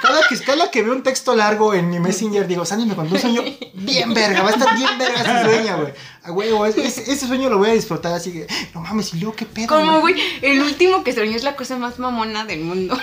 [0.08, 3.14] Cada que, cada que veo un texto largo en mi Messenger, digo, Sandy me contó
[3.14, 3.42] un sueño
[3.74, 5.92] bien verga, va a estar bien verga ese sueño, güey.
[6.24, 9.18] A huevo, es- es- ese sueño lo voy a disfrutar así que, no mames, y
[9.20, 9.66] luego qué pedo.
[9.68, 12.98] Como, güey, el último que soñé es la cosa más mamona del mundo.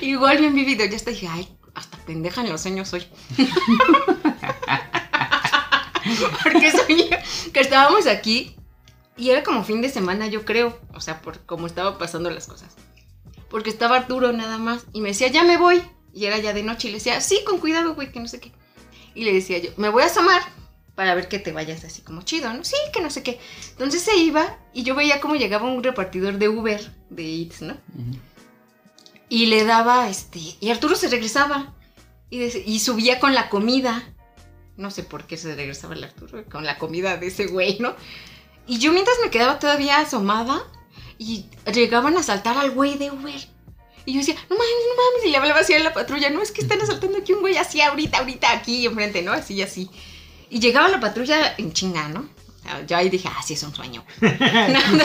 [0.00, 3.06] Igual bien vivido, ya hasta dije, ay, hasta pendeja en los sueños soy.
[6.42, 7.10] Porque soñé
[7.52, 8.56] que estábamos aquí
[9.16, 10.78] y era como fin de semana, yo creo.
[10.94, 12.74] O sea, por cómo estaba pasando las cosas.
[13.50, 15.82] Porque estaba Arturo nada más y me decía, ya me voy.
[16.12, 18.40] Y era ya de noche y le decía, sí, con cuidado, güey, que no sé
[18.40, 18.52] qué.
[19.14, 20.42] Y le decía yo, me voy a asomar
[20.94, 22.64] para ver que te vayas así como chido, ¿no?
[22.64, 23.38] Sí, que no sé qué.
[23.72, 26.80] Entonces se iba y yo veía cómo llegaba un repartidor de Uber,
[27.10, 27.76] de Eats, ¿no?
[29.28, 31.74] Y le daba, este, y Arturo se regresaba
[32.30, 34.02] y, y subía con la comida.
[34.78, 37.94] No sé por qué se regresaba el Arturo con la comida de ese güey, ¿no?
[38.66, 40.62] Y yo mientras me quedaba todavía asomada
[41.18, 43.48] y llegaban a asaltar al güey de Uber.
[44.04, 45.24] Y yo decía, no mames, no mames.
[45.26, 47.56] Y le hablaba así a la patrulla, no, es que están asaltando aquí un güey
[47.56, 49.32] así ahorita, ahorita, aquí enfrente, ¿no?
[49.32, 49.90] Así, así.
[50.48, 52.28] Y llegaba la patrulla en chinga, ¿no?
[52.88, 54.04] Yo ahí dije, ah, sí, es un sueño.
[54.20, 55.04] No, no,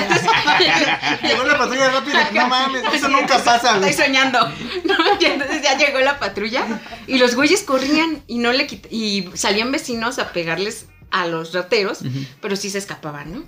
[1.28, 3.76] Llegó la patrulla rápida, no mames, eso nunca pasa.
[3.88, 4.40] Estoy soñando.
[4.84, 6.66] No, y entonces ya llegó la patrulla
[7.08, 11.54] y los güeyes corrían y no le quit- y salían vecinos a pegarles a los
[11.54, 12.00] rateros,
[12.42, 13.44] pero sí se escapaban, ¿no?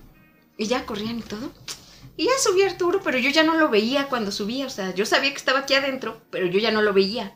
[0.57, 1.51] Y ya corrían y todo.
[2.15, 5.05] Y ya subía Arturo, pero yo ya no lo veía cuando subía, o sea, yo
[5.05, 7.35] sabía que estaba aquí adentro, pero yo ya no lo veía.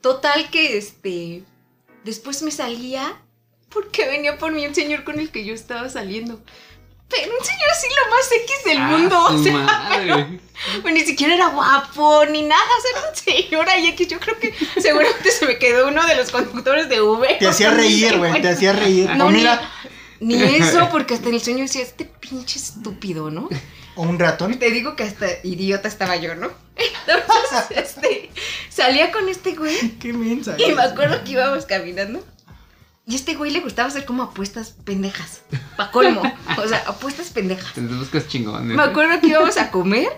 [0.00, 1.44] Total que este
[2.04, 3.20] después me salía
[3.68, 6.40] porque venía por mí el señor con el que yo estaba saliendo.
[7.08, 10.40] Pero un señor así lo más X del Ah, mundo, o sea, madre.
[10.92, 14.36] ni siquiera era guapo ni nada, o sea, era un señor ahí que yo creo
[14.40, 17.38] que seguramente se me quedó uno de los conductores de Uber.
[17.38, 19.10] Te hacía reír, güey, te hacía reír.
[19.10, 19.70] No, mira,
[20.20, 23.48] ni eso, porque hasta en el sueño decía, este pinche estúpido, ¿no?
[23.96, 24.58] o un ratón.
[24.58, 26.50] Te digo que hasta idiota estaba yo, ¿no?
[27.06, 28.30] Entonces, este,
[28.68, 30.56] salía con este güey Qué mensa.
[30.58, 32.24] y me acuerdo que íbamos caminando.
[33.08, 35.42] Y a este güey le gustaba hacer como apuestas pendejas.
[35.76, 36.22] Pa' colmo.
[36.58, 37.72] O sea, apuestas pendejas.
[37.72, 38.76] Te buscas chingones.
[38.76, 40.08] Me acuerdo que íbamos a comer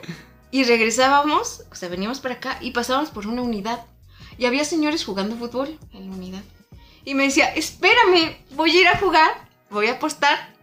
[0.50, 3.84] y regresábamos, o sea, veníamos para acá y pasábamos por una unidad.
[4.38, 6.42] Y había señores jugando fútbol en la unidad.
[7.04, 10.56] Y me decía, espérame, voy a ir a jugar, voy a apostar.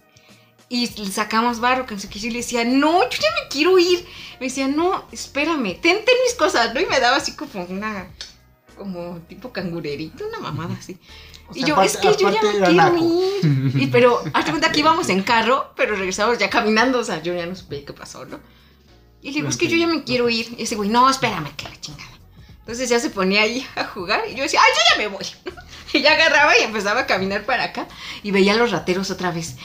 [0.67, 2.17] Y sacamos barro, que no sé qué.
[2.17, 4.05] Y yo le decía, no, yo ya me quiero ir.
[4.39, 6.81] Me decía, no, espérame, ten, ten mis cosas, ¿no?
[6.81, 8.07] Y me daba así como una,
[8.75, 10.97] como tipo cangurerito, una mamada así.
[11.47, 13.81] O y sea, yo, aparte- es que yo ya me quiero ir.
[13.83, 17.35] Y, pero, hazte cuenta que íbamos en carro, pero regresamos ya caminando, o sea, yo
[17.35, 18.39] ya no supe qué pasó, ¿no?
[19.21, 20.55] Y le digo, es que yo ya me quiero ir.
[20.57, 22.09] Y ese güey, no, espérame, que la chingada.
[22.61, 25.25] Entonces ya se ponía ahí a jugar y yo decía, ay, yo ya me voy.
[26.03, 27.87] Ya agarraba y empezaba a caminar para acá
[28.23, 29.55] y veía a los rateros otra vez.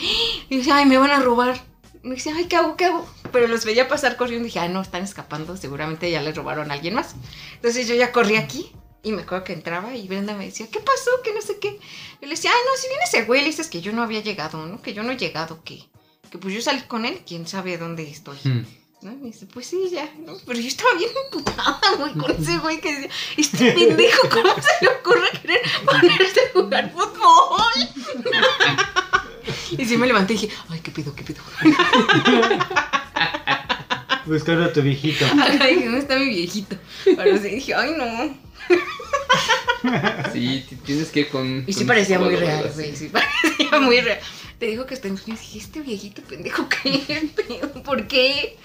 [0.48, 1.60] Y decía, ay, me van a robar.
[2.02, 2.76] Me decía, ay, ¿qué hago?
[2.76, 3.06] ¿Qué hago?
[3.32, 6.70] Pero los veía pasar corriendo y dije, ay, no, están escapando, seguramente ya les robaron
[6.70, 7.14] a alguien más.
[7.54, 8.72] Entonces yo ya corrí aquí
[9.02, 11.10] y me acuerdo que entraba y Brenda me decía, ¿qué pasó?
[11.22, 11.78] Que no sé qué.
[12.20, 14.20] Yo le decía, ay, no, si viene ese güey, le dices que yo no había
[14.20, 14.80] llegado, ¿no?
[14.80, 15.84] Que yo no he llegado, que,
[16.30, 18.38] que pues yo salí con él, quién sabe dónde estoy.
[18.44, 18.64] Hmm.
[19.02, 19.12] ¿No?
[19.12, 20.36] Y me dice, pues sí, ya, ¿no?
[20.44, 24.84] Pero yo estaba bien emputada, güey, con ese güey que decía, este pendejo, ¿cómo se
[24.84, 27.72] le ocurre querer ponerse a jugar fútbol?
[29.78, 31.42] y sí me levanté y dije, ay, ¿qué pido, qué pido?
[34.26, 35.24] Buscando a tu viejito.
[35.24, 36.76] Ajá, dije, ¿dónde está mi viejito?
[37.04, 38.38] Pero sí, dije, ay, no.
[40.32, 41.64] Sí, tienes que ir con.
[41.66, 44.20] Y sí con parecía muy real, güey, sí parecía muy real.
[44.60, 47.82] Te dijo que está en dije, este viejito pendejo, ¿qué pedo?
[47.82, 48.58] ¿Por qué?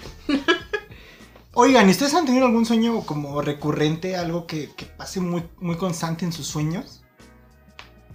[1.54, 6.26] Oigan, ¿ustedes han tenido algún sueño como recurrente, algo que, que pase muy, muy constante
[6.26, 7.02] en sus sueños?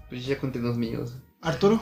[0.10, 1.16] Pues ya conté los míos.
[1.42, 1.82] Arturo.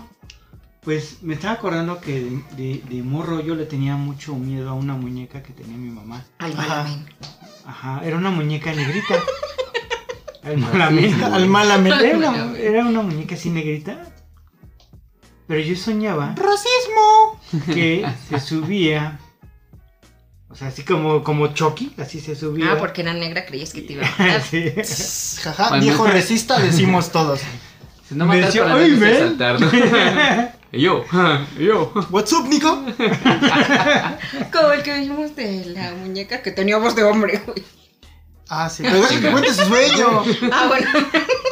[0.82, 4.74] Pues me estaba acordando que de, de- de morro yo le tenía mucho miedo a
[4.74, 6.26] una muñeca que tenía mi mamá.
[6.38, 6.62] Al Ajá.
[6.86, 7.06] malamen.
[7.66, 9.16] Ajá, era una muñeca negrita.
[10.43, 11.26] Al malamente.
[11.26, 12.10] Al malamente.
[12.66, 14.16] Era una muñeca así negrita.
[15.50, 17.41] Pero yo soñaba ¡Racismo!
[17.74, 19.20] que se subía.
[20.47, 22.72] O sea, así como, como Chucky, así se subía.
[22.74, 24.41] Ah, porque era negra, creías que te iba a matar.
[24.50, 24.72] Sí.
[25.41, 27.41] Jaja, Cuando- viejo resista, decimos todos.
[28.08, 29.18] Si no Me matar decía, para "Ay, ven".
[29.18, 29.70] saltar, ¿no?
[30.72, 31.04] Y yo,
[31.58, 31.91] y yo.
[32.12, 32.70] What's up, Nico?
[34.54, 37.64] Como el que vimos de la muñeca que tenía voz de hombre, güey.
[38.50, 38.84] Ah, sí.
[38.84, 40.24] Pero que cuente su sueño.
[40.52, 40.88] Ah, bueno.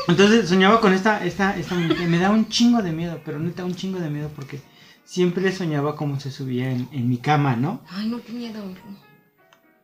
[0.07, 3.75] Entonces soñaba con esta, esta, esta Me da un chingo de miedo, pero neta un
[3.75, 4.61] chingo de miedo porque
[5.03, 7.81] siempre soñaba como se subía en, en mi cama, ¿no?
[7.89, 8.63] Ay, no, qué miedo.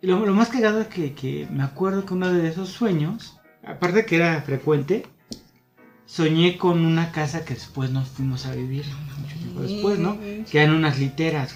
[0.01, 4.05] lo, lo más cagado es que, que me acuerdo que uno de esos sueños, aparte
[4.05, 5.05] que era frecuente,
[6.05, 8.85] soñé con una casa que después nos fuimos a vivir,
[9.19, 10.17] mucho tiempo después, ¿no?
[10.19, 11.55] Que eran unas literas.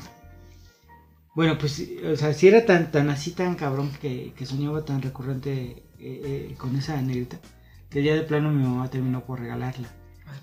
[1.35, 5.01] Bueno, pues, o sea, si era tan, tan así, tan cabrón que, que soñaba tan
[5.01, 7.37] recurrente eh, eh, con esa negrita,
[7.89, 9.87] que ya de plano mi mamá terminó por regalarla.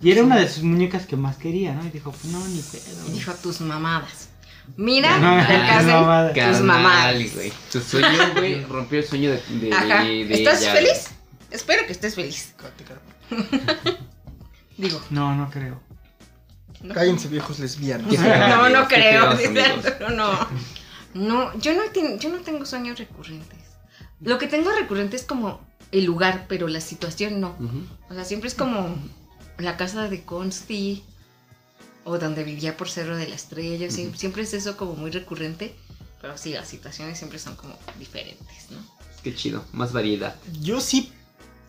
[0.03, 1.85] Y era una de sus muñecas que más quería, ¿no?
[1.87, 2.83] Y dijo, pues no, ni pedo.
[2.91, 3.13] Y güey".
[3.15, 4.29] dijo tus mamadas.
[4.77, 5.37] Mira, No,
[5.83, 6.33] no, mamada.
[6.33, 7.17] Tus mamadas.
[7.71, 10.05] Tu sueño, güey, rompió el sueño de, de, Ajá.
[10.05, 11.09] de ¿Estás ella, feliz?
[11.51, 12.55] Espero que estés feliz.
[14.77, 15.81] Digo, No, no creo.
[16.83, 16.95] no.
[16.95, 18.13] Cállense, viejos lesbianos.
[18.19, 19.29] No, no creo.
[19.31, 20.49] Arturo, no.
[21.15, 23.59] No, yo no, ten- yo no tengo sueños recurrentes.
[24.21, 25.61] Lo que tengo recurrente es como
[25.95, 27.57] el lugar, pero la situación no.
[28.11, 28.97] O sea, siempre es como
[29.59, 31.05] la casa de Consti
[32.05, 33.89] o donde vivía por Cerro de la Estrella.
[33.91, 35.75] Siempre es eso como muy recurrente.
[36.21, 38.79] Pero sí, las situaciones siempre son como diferentes, ¿no?
[39.23, 40.35] Qué chido, más variedad.
[40.61, 41.13] Yo sí,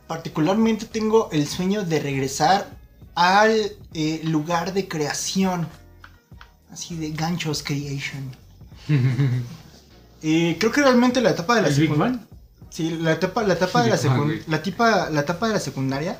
[0.07, 2.78] particularmente tengo el sueño de regresar
[3.13, 3.51] al
[3.93, 5.67] eh, lugar de creación.
[6.71, 8.36] Así de ganchos creation.
[10.28, 12.24] Eh, creo que realmente la etapa de la ¿El Big secundaria.
[12.76, 14.41] Sí, la etapa, la etapa de la, Big Bang, secun- güey.
[14.47, 16.17] la, tipa- la etapa de la secundaria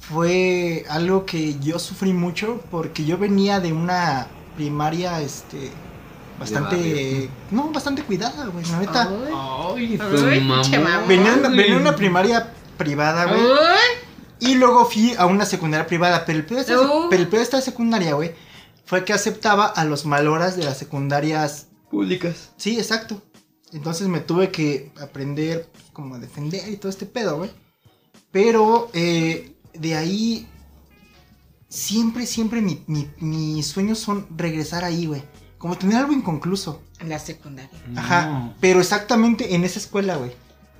[0.00, 5.70] fue algo que yo sufrí mucho porque yo venía de una primaria, este,
[6.38, 9.10] bastante, no, bastante cuidada, güey, la neta.
[9.74, 9.98] Ay.
[11.08, 13.40] Venía, venía de una primaria privada, güey.
[14.40, 17.08] Y luego fui a una secundaria privada, pero el pedo de esta, No.
[17.10, 18.32] pero el pedo de esta secundaria, güey,
[18.84, 21.66] fue que aceptaba a los maloras de las secundarias.
[21.90, 22.50] Públicas.
[22.56, 23.20] Sí, exacto.
[23.72, 27.50] Entonces me tuve que aprender pues, como a defender y todo este pedo, güey.
[28.30, 30.46] Pero eh, de ahí,
[31.68, 35.22] siempre, siempre mi- mi- mis sueños son regresar ahí, güey.
[35.58, 36.82] Como tener algo inconcluso.
[37.00, 37.70] En la secundaria.
[37.96, 38.26] Ajá.
[38.26, 38.54] No.
[38.60, 40.32] Pero exactamente en esa escuela, güey.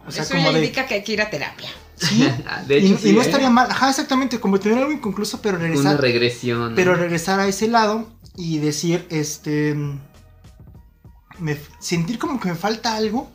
[0.06, 0.58] O sea, Eso como ya de...
[0.64, 1.68] indica que hay que ir a terapia.
[1.96, 2.26] Sí,
[2.68, 3.24] De y, hecho, y sí, no ¿eh?
[3.24, 6.72] estaría mal, ajá, exactamente, como tener algo inconcluso, pero Una regresar, regresión.
[6.76, 9.76] pero regresar a ese lado y decir, este,
[11.40, 13.30] me, sentir como que me falta algo,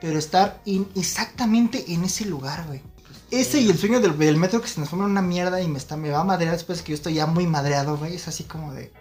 [0.00, 2.82] pero estar en- exactamente en ese lugar, güey.
[3.30, 5.76] Ese y el sueño del, del metro que se nos forma una mierda y me
[5.78, 8.14] está, me va a madrear después de que yo estoy ya muy madreado, güey.
[8.14, 8.92] Es así como de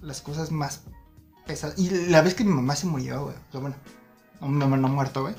[0.00, 0.82] las cosas más
[1.46, 1.78] pesadas.
[1.78, 3.34] Y la vez que mi mamá se murió, güey.
[3.50, 3.76] Pero bueno,
[4.40, 5.34] no, mi mamá no ha muerto, güey.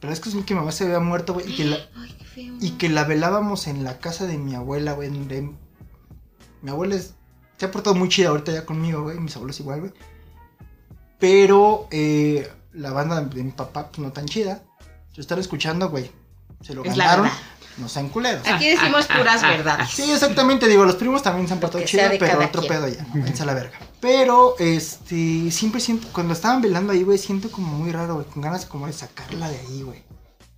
[0.00, 1.50] Pero es que mi mamá se había muerto, güey.
[1.50, 2.54] Y que la, Ay, qué feo.
[2.60, 5.10] y que la velábamos en la casa de mi abuela, güey.
[5.10, 7.14] Mi abuela es-
[7.56, 9.18] se ha portado muy chida ahorita ya conmigo, güey.
[9.18, 9.92] Mis abuelos igual, güey.
[11.24, 14.62] Pero eh, la banda de mi papá, pues no tan chida.
[15.14, 16.10] Yo estaba escuchando, güey.
[16.60, 17.30] Se lo Es ganaron.
[17.78, 18.46] No sean culeros.
[18.46, 19.88] Aquí decimos puras verdades.
[19.88, 22.74] Sí, exactamente, digo, los primos también se han portado chido, pero otro quien.
[22.74, 23.22] pedo ya, ¿no?
[23.22, 23.78] Váyanse a la verga.
[24.02, 28.42] Pero, este, siempre siento, cuando estaban velando ahí, güey, siento como muy raro, güey, con
[28.42, 30.02] ganas como de sacarla de ahí, güey.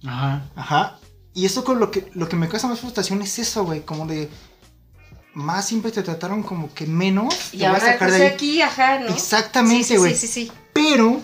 [0.05, 0.51] Ajá.
[0.57, 0.99] Ajá.
[1.33, 4.05] Y eso con lo que, lo que me causa más frustración es eso, güey, como
[4.07, 4.29] de,
[5.37, 8.21] más siempre te trataron como que menos, te Y voy a ahora sacar de pues
[8.31, 8.35] ahí.
[8.35, 9.09] aquí, ajá, ¿no?
[9.09, 10.15] Exactamente, sí, güey.
[10.15, 10.53] Sí, sí, sí.
[10.73, 11.21] Pero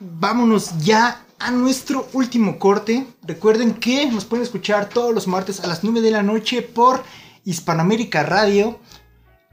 [0.00, 3.06] vámonos ya a nuestro último corte.
[3.22, 7.04] Recuerden que nos pueden escuchar todos los martes a las 9 de la noche por
[7.44, 8.80] Hispanoamérica Radio.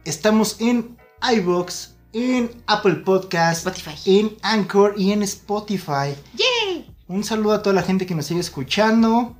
[0.05, 0.97] Estamos en
[1.33, 4.19] iBox, en Apple Podcast, Spotify.
[4.19, 6.15] en Anchor y en Spotify.
[6.35, 6.89] ¡Yay!
[7.09, 9.35] Un saludo a toda la gente que nos sigue escuchando.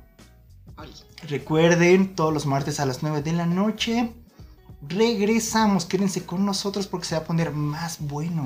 [1.28, 4.12] Recuerden, todos los martes a las 9 de la noche.
[4.88, 8.44] Regresamos, quédense con nosotros porque se va a poner más bueno.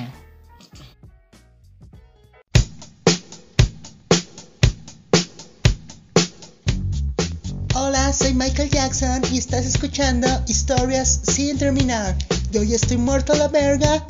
[7.76, 12.16] Hola, soy Michael Jackson y estás escuchando Historias sin terminar.
[12.51, 14.05] Yo ya estoy muerto a la verga.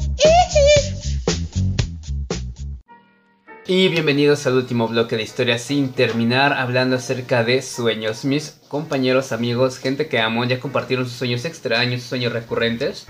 [3.66, 8.26] Y bienvenidos al último bloque de historia sin terminar, hablando acerca de sueños.
[8.26, 13.06] Mis compañeros, amigos, gente que amo, ya compartieron sus sueños extraños, sus sueños recurrentes.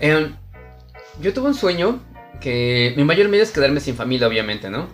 [0.00, 0.34] Em,
[1.20, 2.00] yo tuve un sueño
[2.40, 4.88] que mi mayor miedo es quedarme sin familia, obviamente, ¿no?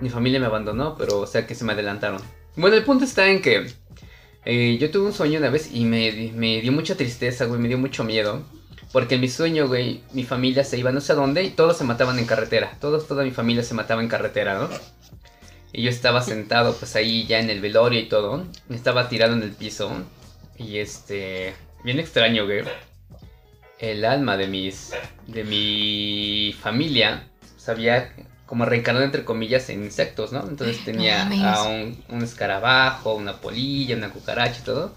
[0.00, 2.22] Mi familia me abandonó, pero o sea que se me adelantaron.
[2.54, 3.66] Bueno, el punto está en que
[4.44, 7.66] eh, yo tuve un sueño una vez y me, me dio mucha tristeza, güey, me
[7.66, 8.44] dio mucho miedo.
[8.92, 11.76] Porque en mi sueño, güey, mi familia se iba no sé a dónde y todos
[11.76, 12.72] se mataban en carretera.
[12.80, 14.68] Todos, toda mi familia se mataba en carretera, ¿no?
[15.72, 18.44] Y yo estaba sentado, pues ahí ya en el velorio y todo.
[18.70, 19.90] Estaba tirado en el piso.
[20.56, 21.54] Y este.
[21.84, 22.62] Bien extraño, güey.
[23.78, 24.92] El alma de mis.
[25.26, 27.28] de mi familia.
[27.58, 28.14] Se había
[28.46, 30.42] como reencarnado entre comillas en insectos, ¿no?
[30.48, 34.94] Entonces tenía a un, un escarabajo, una polilla, una cucaracha y todo.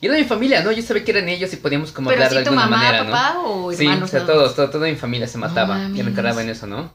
[0.00, 0.72] Y era mi familia, ¿no?
[0.72, 2.82] Yo sabía que eran ellos y podíamos como Pero hablar de sí tu alguna mamá,
[2.84, 3.10] manera, ¿no?
[3.10, 5.76] papá o Sí, o sea, todos, todo- toda mi familia se mataba.
[5.78, 5.98] mames.
[5.98, 6.92] Yo me encargaba en eso, ¿no?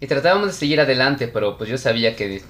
[0.00, 2.42] Y tratábamos de seguir adelante, pero pues yo sabía que...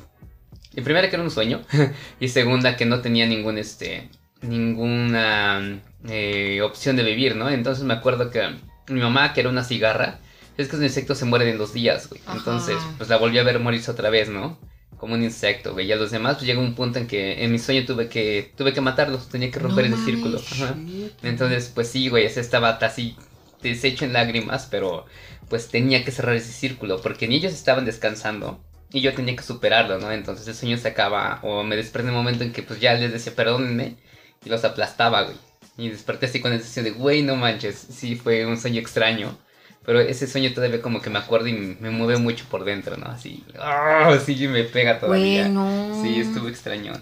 [0.74, 1.62] En primera que era un sueño,
[2.20, 4.11] y segunda que no tenía ningún, este,
[4.43, 7.49] ninguna eh, opción de vivir, ¿no?
[7.49, 8.43] Entonces me acuerdo que
[8.89, 10.18] mi mamá, que era una cigarra,
[10.57, 12.20] es que los insectos se mueren en dos días, güey.
[12.32, 14.59] Entonces, pues la volví a ver morirse otra vez, ¿no?
[14.99, 15.86] Como un insecto, güey.
[15.86, 18.53] Y a los demás, pues llega un punto en que en mi sueño tuve que,
[18.57, 20.38] tuve que matarlos, tenía que romper No ese círculo.
[20.38, 20.74] Ajá.
[21.22, 23.16] Entonces, pues sí, güey, ese estaba así
[23.62, 25.07] deshecho en lágrimas, pero
[25.49, 28.61] pues tenía que cerrar ese círculo, porque ni ellos estaban descansando
[28.92, 30.11] y yo tenía que superarlo, ¿no?
[30.12, 33.12] Entonces el sueño se acaba, o me desprende un momento en que pues ya les
[33.12, 33.96] decía perdónenme
[34.44, 35.36] y los aplastaba, güey.
[35.76, 39.38] Y desperté así con la sensación de, güey, no manches, sí fue un sueño extraño.
[39.89, 43.07] Pero ese sueño todavía como que me acuerdo y me mueve mucho por dentro, ¿no?
[43.07, 44.14] Así, ¡ah!
[44.22, 45.45] sí me pega todavía.
[45.45, 46.03] Bueno.
[46.03, 46.93] Sí, estuvo extraño.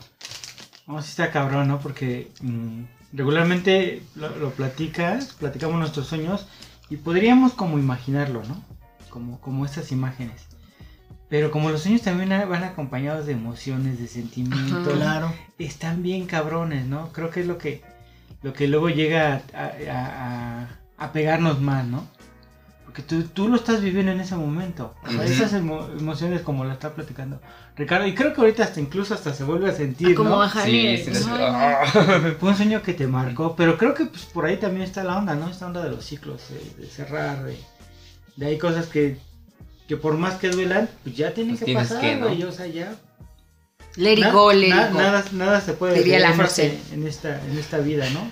[0.87, 1.81] No, sí está cabrón, ¿no?
[1.81, 6.47] Porque mm, regularmente lo, lo platicas, platicamos nuestros sueños
[6.89, 8.65] y podríamos como imaginarlo, ¿no?
[9.11, 10.47] Como, como esas imágenes.
[11.29, 14.95] Pero como los sueños también van acompañados de emociones, de sentimientos.
[14.95, 15.35] Claro.
[15.59, 17.11] están bien cabrones, ¿no?
[17.13, 17.83] Creo que es lo que,
[18.43, 20.69] lo que luego llega a, a- a-
[20.99, 22.07] a pegarnos más, ¿no?
[22.97, 24.95] Porque tú, tú lo estás viviendo en ese momento.
[25.05, 25.29] O sea, Ujú.
[25.31, 27.43] Esas emo- emociones como la está platicando
[27.77, 28.07] Ricardo.
[28.07, 30.39] Y creo que ahorita hasta incluso hasta se vuelve a sentir, Como ¿no?
[30.39, 31.05] bajarle.
[31.05, 31.25] Sí, sí.
[31.31, 31.85] ¡ah!
[32.41, 35.19] Fue un sueño que te marcó, pero creo que pues, por ahí también está la
[35.19, 35.51] onda, ¿no?
[35.51, 37.59] Esta onda de los ciclos, de, de cerrar, de,
[38.37, 39.19] de hay cosas que,
[39.89, 42.29] que por más que duelan, pues ya tienen Pues que tienes pasar, que, ¿no?
[42.29, 42.95] güey, o sea, ya.
[43.97, 44.99] Let it Na- go, let na- it go.
[45.01, 46.79] Nada, nada se puede Diría la frase.
[46.95, 48.31] en esta, en esta vida, ¿no?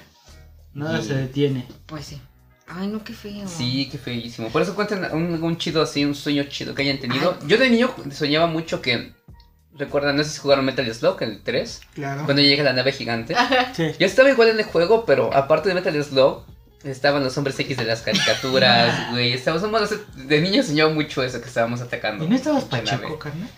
[0.73, 1.67] Nada Y- se detiene.
[1.85, 2.21] Pues sí.
[2.67, 3.47] Ay, no, qué feo.
[3.47, 4.49] Sí, qué feísimo.
[4.49, 7.37] Por eso cuenten un, un chido así, un sueño chido que hayan tenido.
[7.41, 7.49] Ay.
[7.49, 9.12] Yo de niño soñaba mucho que.
[9.77, 12.23] Recuerdan, no sé si jugaron Metal Slug, el 3, Claro.
[12.27, 13.35] cuando llega la nave gigante.
[13.75, 13.91] Sí.
[13.99, 16.45] Yo estaba igual en el juego, pero aparte de Metal Slug,
[16.85, 19.33] estaban los hombres X de las caricaturas, güey.
[19.33, 22.25] Estábamos, de niño soñaba mucho eso que estábamos atacando.
[22.25, 23.49] ¿Y no estabas pacheco, carnal?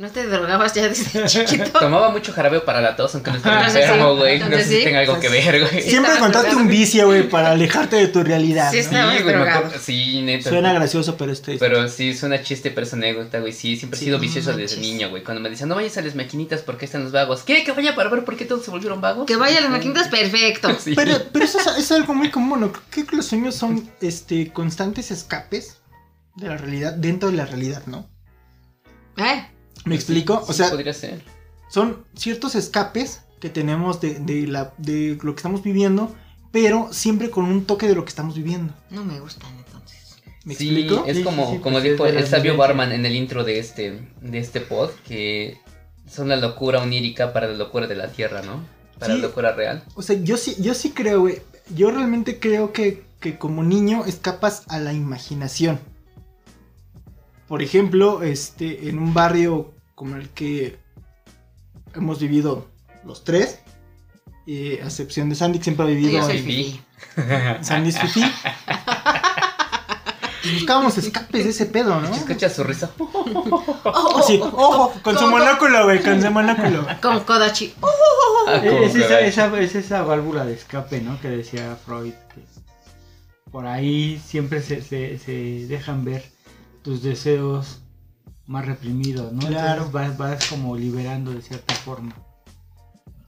[0.00, 1.78] ¿No te drogabas ya desde chiquito?
[1.78, 4.38] Tomaba mucho jarabeo para la tos, aunque no estaba enfermo, güey.
[4.38, 4.84] No sé si sí.
[4.84, 5.82] tenga algo que ver, güey.
[5.82, 5.90] Sí.
[5.90, 6.56] Siempre drogado.
[6.56, 8.70] un vicio, güey, para alejarte de tu realidad.
[8.70, 8.82] Sí, ¿no?
[8.82, 9.58] Sí, Estabas güey, me drogado.
[9.58, 10.48] acuerdo- Sí, neta.
[10.48, 11.58] Suena gracioso, pero esto es.
[11.60, 13.52] Pero sí, suena chiste, pero es anécdota, güey.
[13.52, 15.22] Sí, siempre he sido vicioso desde niño, güey.
[15.22, 17.42] Cuando me decían, no vayas a las maquinitas porque están los vagos.
[17.42, 17.62] ¿Qué?
[17.62, 19.26] ¿Que vaya para ver por qué todos se volvieron vagos?
[19.26, 20.74] Que vaya a las maquinitas, perfecto.
[20.80, 20.94] Sí.
[20.96, 22.72] Pero, pero eso es, es algo muy común, ¿no?
[22.88, 25.76] Creo que los sueños son este constantes escapes
[26.36, 28.08] de la realidad dentro de la realidad, ¿no?
[29.18, 29.44] ¿Eh?
[29.84, 30.38] ¿Me explico?
[30.44, 31.22] Sí, o sea, podría ser.
[31.68, 36.14] son ciertos escapes que tenemos de, de la, de lo que estamos viviendo,
[36.52, 38.74] pero siempre con un toque de lo que estamos viviendo.
[38.90, 40.16] No me gustan entonces.
[40.44, 41.04] ¿Me sí, explico?
[41.06, 42.56] es Sí, como, sí, sí, como pues es dijo el sabio.
[42.56, 45.58] Barman en el intro de este, de este pod, que
[46.10, 48.64] son la locura onírica para la locura de la tierra, ¿no?
[48.98, 49.20] Para Sí.
[49.20, 49.82] la locura real.
[49.94, 51.40] O sea, yo sí, yo sí creo, güey.
[51.74, 55.78] Yo realmente creo que, que como niño escapas a la imaginación.
[57.50, 60.78] Por ejemplo, este, en un barrio como el que
[61.96, 62.68] hemos vivido
[63.04, 63.58] los tres,
[64.46, 66.80] eh, a excepción de Sandy, que siempre ha vivido Yo soy
[67.16, 67.64] en.
[67.64, 68.22] Sandy's Fifi.
[70.42, 72.08] Pues buscábamos escapes de ese pedo, ¿no?
[72.08, 72.90] ¿Escuchas su risa?
[74.16, 76.86] Así, ojo, con su monóculo, güey, con su monóculo.
[77.02, 77.74] Con Kodachi.
[78.48, 81.20] Ah, como Es esa, esa, es esa válvula de escape, ¿no?
[81.20, 82.14] Que decía Freud.
[82.34, 82.42] Que
[83.50, 86.24] por ahí siempre se, se, se dejan ver
[86.82, 87.80] tus deseos
[88.46, 89.40] más reprimidos, ¿no?
[89.46, 89.84] Claro.
[89.84, 92.14] Entonces vas, vas como liberando de cierta forma.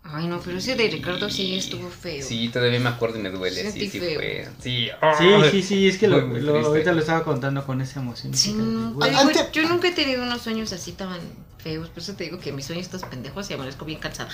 [0.05, 2.27] Ay, no, pero ese de Ricardo sí estuvo feo.
[2.27, 3.71] Sí, todavía me acuerdo y me duele.
[3.71, 4.15] Sí, sí feo.
[4.15, 4.49] fue.
[4.61, 4.89] Sí,
[5.19, 8.35] Sí, sí, sí, es que lo, lo- ahorita lo estaba contando con esa emoción.
[8.35, 11.19] Sí, no, te digo, yo nunca he tenido unos sueños así tan
[11.59, 11.89] feos.
[11.89, 14.31] Por eso te digo que mis sueños estos pendejos y amanezco bien cansada.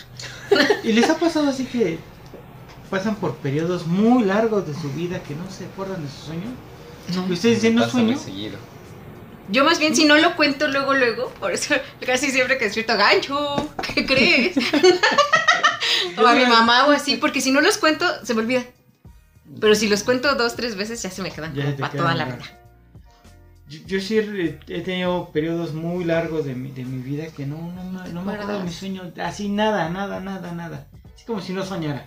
[0.85, 1.99] ¿Y les ha pasado así que
[2.91, 6.51] pasan por periodos muy largos de su vida que no se acuerdan de sus sueños?
[7.15, 7.29] No.
[7.29, 8.19] ¿Y ustedes dicen no Pasa muy sueño?
[8.25, 8.57] seguido.
[9.51, 11.75] Yo más bien si no lo cuento luego, luego, por eso
[12.07, 14.57] casi siempre que despierto, gancho, ¿qué crees?
[16.19, 18.65] o a mi mamá o así, porque si no los cuento, se me olvida.
[19.61, 22.39] Pero si los cuento dos, tres veces, ya se me quedan para toda la vida.
[23.69, 27.57] Yo, yo sí he tenido periodos muy largos de mi, de mi vida que no,
[27.73, 30.87] no, no, no me acuerdo de mis sueños, así nada, nada, nada, nada.
[31.15, 32.07] Así como si no soñara,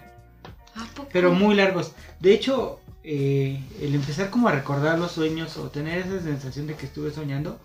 [0.75, 1.09] ¿A poco?
[1.11, 1.93] pero muy largos.
[2.19, 6.75] De hecho, eh, el empezar como a recordar los sueños o tener esa sensación de
[6.75, 7.59] que estuve soñando,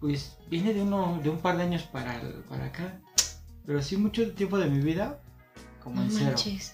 [0.00, 2.98] pues viene de uno, de un par de años para, para acá.
[3.66, 5.18] Pero sí mucho tiempo de mi vida
[5.82, 6.24] como en cero.
[6.26, 6.72] manches.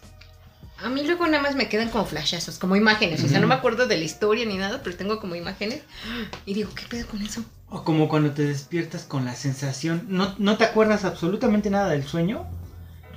[0.83, 3.25] A mí luego nada más me quedan como flashazos, como imágenes.
[3.25, 5.81] O sea, no me acuerdo de la historia ni nada, pero tengo como imágenes.
[6.45, 7.43] Y digo, ¿qué pedo con eso?
[7.71, 12.05] O como cuando te despiertas con la sensación, no, no te acuerdas absolutamente nada del
[12.07, 12.47] sueño,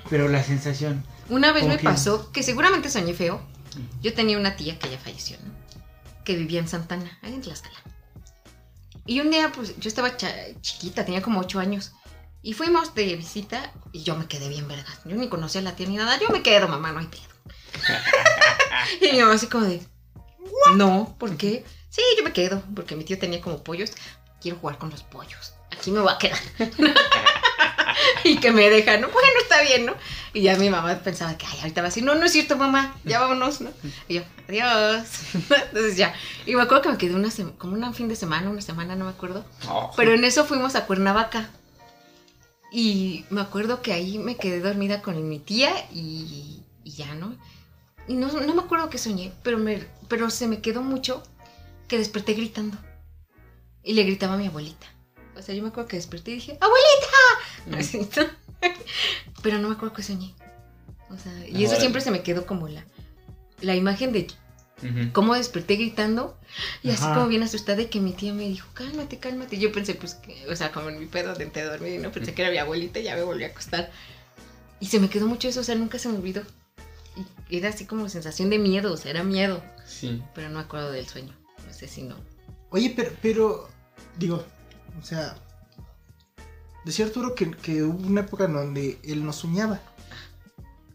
[0.10, 1.04] pero la sensación.
[1.30, 1.92] Una vez ¿Cómo me quién?
[1.92, 3.42] pasó, que seguramente soñé feo.
[4.02, 5.54] Yo tenía una tía que ya falleció, ¿no?
[6.24, 7.78] Que vivía en Santana, ahí en Tlaxcala.
[9.06, 11.94] Y un día, pues, yo estaba chiquita, tenía como ocho años.
[12.42, 15.00] Y fuimos de visita y yo me quedé bien vergas.
[15.04, 16.20] Yo ni conocía a la tía ni nada.
[16.20, 17.22] Yo me quedo, mamá, no hay pedo.
[19.02, 19.82] y mi mamá así como de,
[20.76, 21.66] no, ¿por qué?
[21.90, 23.92] Sí, yo me quedo, porque mi tío tenía como pollos.
[24.42, 25.54] Quiero jugar con los pollos.
[25.72, 26.40] Aquí me voy a quedar.
[28.24, 29.10] y que me dejan, ¿no?
[29.10, 29.96] Bueno, está bien, ¿no?
[30.34, 32.56] Y ya mi mamá pensaba que, ay, ahorita va a decir, no, no es cierto,
[32.56, 33.72] mamá, ya vámonos, ¿no?
[34.08, 35.08] Y yo, adiós.
[35.34, 36.14] Entonces ya.
[36.46, 39.06] Y me acuerdo que me quedé una como un fin de semana, una semana, no
[39.06, 39.46] me acuerdo.
[39.68, 39.92] Oh.
[39.96, 41.50] Pero en eso fuimos a Cuernavaca.
[42.72, 47.36] Y me acuerdo que ahí me quedé dormida con mi tía y, y ya, ¿no?
[48.08, 51.24] Y no, no me acuerdo qué soñé, pero, me, pero se me quedó mucho
[51.88, 52.78] que desperté gritando.
[53.84, 54.88] Y le gritaba a mi abuelita.
[55.36, 57.09] O sea, yo me acuerdo que desperté y dije, ¡Abuelita!
[58.18, 58.70] ¿no?
[59.42, 60.34] pero no me acuerdo qué soñé.
[61.10, 62.86] O sea, y eso siempre se me quedó como la,
[63.62, 64.28] la imagen de
[65.12, 66.38] cómo desperté gritando
[66.84, 69.56] y así como bien asustada de que mi tía me dijo, cálmate, cálmate.
[69.56, 72.12] Y yo pensé, pues, que, o sea, como en mi pedo de de dormir, ¿no?
[72.12, 73.92] Pensé que era mi abuelita y ya me volví a acostar.
[74.80, 76.44] Y se me quedó mucho eso, o sea, nunca se me olvidó.
[77.50, 80.22] Y era así como sensación de miedo, o sea, era miedo, Sí.
[80.34, 81.34] pero no me acuerdo del sueño.
[81.68, 82.16] No sé si no.
[82.70, 83.70] Oye, pero, pero,
[84.18, 84.46] digo,
[85.02, 85.36] o sea,
[86.86, 89.80] decía Arturo que, que hubo una época en donde él no soñaba.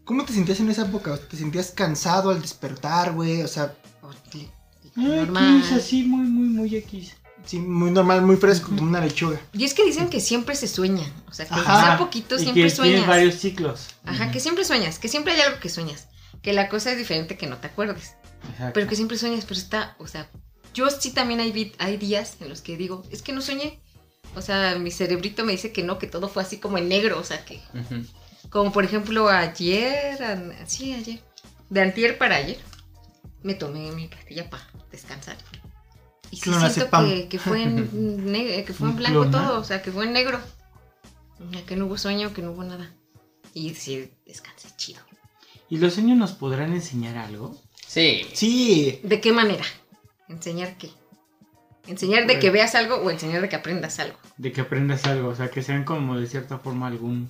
[0.03, 1.17] ¿Cómo te sentías en esa época?
[1.17, 3.41] ¿Te sentías cansado al despertar, güey?
[3.41, 4.49] O sea, O le-
[4.97, 5.57] Ah, normal.
[5.59, 7.13] X, así, muy, muy, muy X.
[7.45, 9.39] sí, muy normal, muy fresco, como una lechuga.
[9.51, 11.81] Y es que dicen que siempre se sueña, o sea, que Ajá.
[11.81, 12.93] sea poquito y siempre que sueñas.
[12.93, 13.87] tienes varios ciclos.
[14.05, 16.07] Ajá, que siempre sueñas, que siempre hay algo que sueñas.
[16.41, 18.13] Que la cosa es diferente que no te acuerdes.
[18.51, 18.71] Exacto.
[18.73, 20.29] Pero que siempre sueñas, pero está, o sea,
[20.73, 23.81] yo sí también hay, hay días en los que digo, es que no soñé.
[24.35, 27.19] O sea, mi cerebrito me dice que no, que todo fue así como en negro,
[27.19, 27.61] o sea, que,
[28.49, 31.19] como por ejemplo ayer, an- sí, ayer,
[31.69, 32.57] de antier para ayer,
[33.43, 35.37] me tomé mi pastilla para descansar.
[36.31, 39.31] Y sí siento que, que fue en negro, que fue en blanco clona.
[39.47, 40.39] todo, o sea, que fue en negro.
[41.67, 42.91] Que no hubo sueño, que no hubo nada.
[43.53, 45.01] Y sí, descansé chido.
[45.69, 47.55] ¿Y los sueños nos podrán enseñar algo?
[47.87, 48.25] Sí.
[48.33, 49.63] Sí, ¿De qué manera?
[50.27, 50.89] ¿Enseñar qué?
[51.87, 54.17] ¿Enseñar de que veas algo o enseñar de que aprendas algo?
[54.37, 57.27] De que aprendas algo, o sea, que sean como de cierta forma algún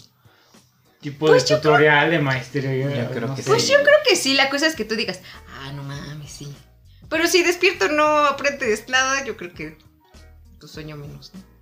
[1.02, 2.74] tipo Pues de tutorial de maestría.
[2.76, 3.44] Yo creo no que.
[3.44, 3.72] Pues Sí.
[3.74, 5.22] yo creo que sí, la cosa es que tú digas,
[5.60, 6.54] ah, no mames, sí.
[7.10, 9.78] Pero si despierto no aprendes nada, yo creo que
[10.60, 11.55] tu sueño menos, ¿no?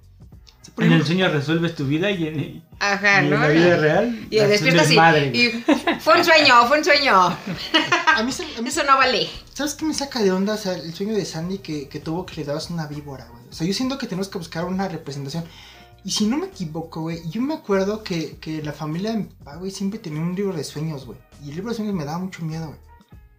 [0.77, 3.37] En el sueño resuelves tu vida y en, y Ajá, en ¿no?
[3.39, 4.27] la vida real.
[4.29, 4.95] Y despiertas y,
[5.37, 5.63] y
[5.99, 7.13] fue un sueño, fue un sueño.
[7.15, 9.29] a mí, se- a mí- Eso no vale.
[9.53, 10.53] ¿sabes qué me saca de onda?
[10.53, 13.43] O sea, el sueño de Sandy que, que tuvo que le dabas una víbora, güey.
[13.49, 15.43] O sea, yo siento que tenemos que buscar una representación.
[16.05, 19.23] Y si no me equivoco, güey, yo me acuerdo que, que la familia de mi
[19.25, 21.17] papá, güey, siempre tenía un libro de sueños, güey.
[21.45, 22.79] Y el libro de sueños me daba mucho miedo, güey.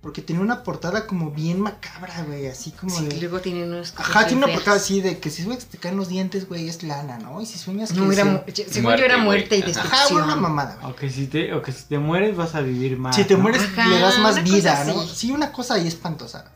[0.04, 3.16] Porque tenía una portada como bien macabra, güey, así como Sí, de...
[3.22, 6.08] luego tienen unos Ajá, tiene una portada así de que si se te caen los
[6.08, 7.40] dientes, güey, es lana, ¿no?
[7.40, 8.00] Y si sueñas que...
[8.00, 9.94] No, era, se- según Muerte, yo era muerte y destrucción.
[9.94, 10.92] Ajá, bueno, una mamada, güey.
[10.92, 13.16] O que, si te, o que si te mueres vas a vivir más.
[13.16, 13.40] Si te ¿no?
[13.44, 15.02] mueres, Ajá, le das más vida, ¿no?
[15.06, 16.52] Sí, una cosa ahí espantosa.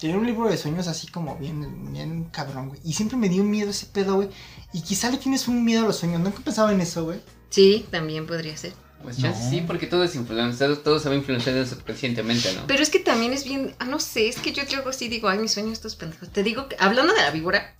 [0.00, 2.80] Tenía un libro de sueños así como bien, bien cabrón, güey.
[2.84, 4.28] Y siempre me dio miedo ese pedo, güey.
[4.72, 6.20] Y quizá le tienes un miedo a los sueños.
[6.20, 7.20] Nunca pensaba en eso, güey.
[7.50, 8.72] Sí, también podría ser.
[9.02, 9.32] Pues No.
[9.50, 12.66] sí, porque todo es influenciado, todo se va influenciando subconscientemente, ¿no?
[12.66, 15.28] Pero es que también es bien, ah, no sé, es que yo luego sí digo,
[15.28, 16.30] ay, mis sueños estos pendejos.
[16.30, 17.76] Te digo que, hablando de la víbora,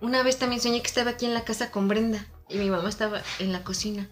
[0.00, 2.88] una vez también soñé que estaba aquí en la casa con Brenda y mi mamá
[2.88, 4.08] estaba en la cocina.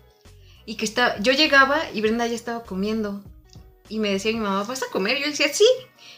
[0.67, 3.23] Y que estaba, yo llegaba y Brenda ya estaba comiendo.
[3.89, 5.17] Y me decía mi mamá, ¿vas a comer?
[5.17, 5.67] Y yo decía, sí,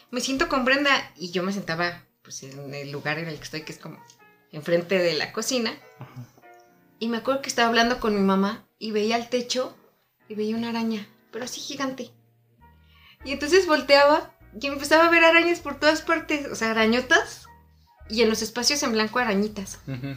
[0.09, 0.89] me siento con Brenda.
[1.15, 4.03] Y yo me sentaba, pues, en el lugar en el que estoy, que es como
[4.51, 5.71] enfrente de la cocina.
[6.97, 9.77] Y me acuerdo que estaba hablando con mi mamá y veía el techo
[10.29, 12.11] y veía una araña, pero así gigante.
[13.25, 17.47] Y entonces volteaba y empezaba a ver arañas por todas partes, o sea, arañotas.
[18.09, 19.79] Y en los espacios en blanco arañitas.
[19.87, 20.15] Ujú.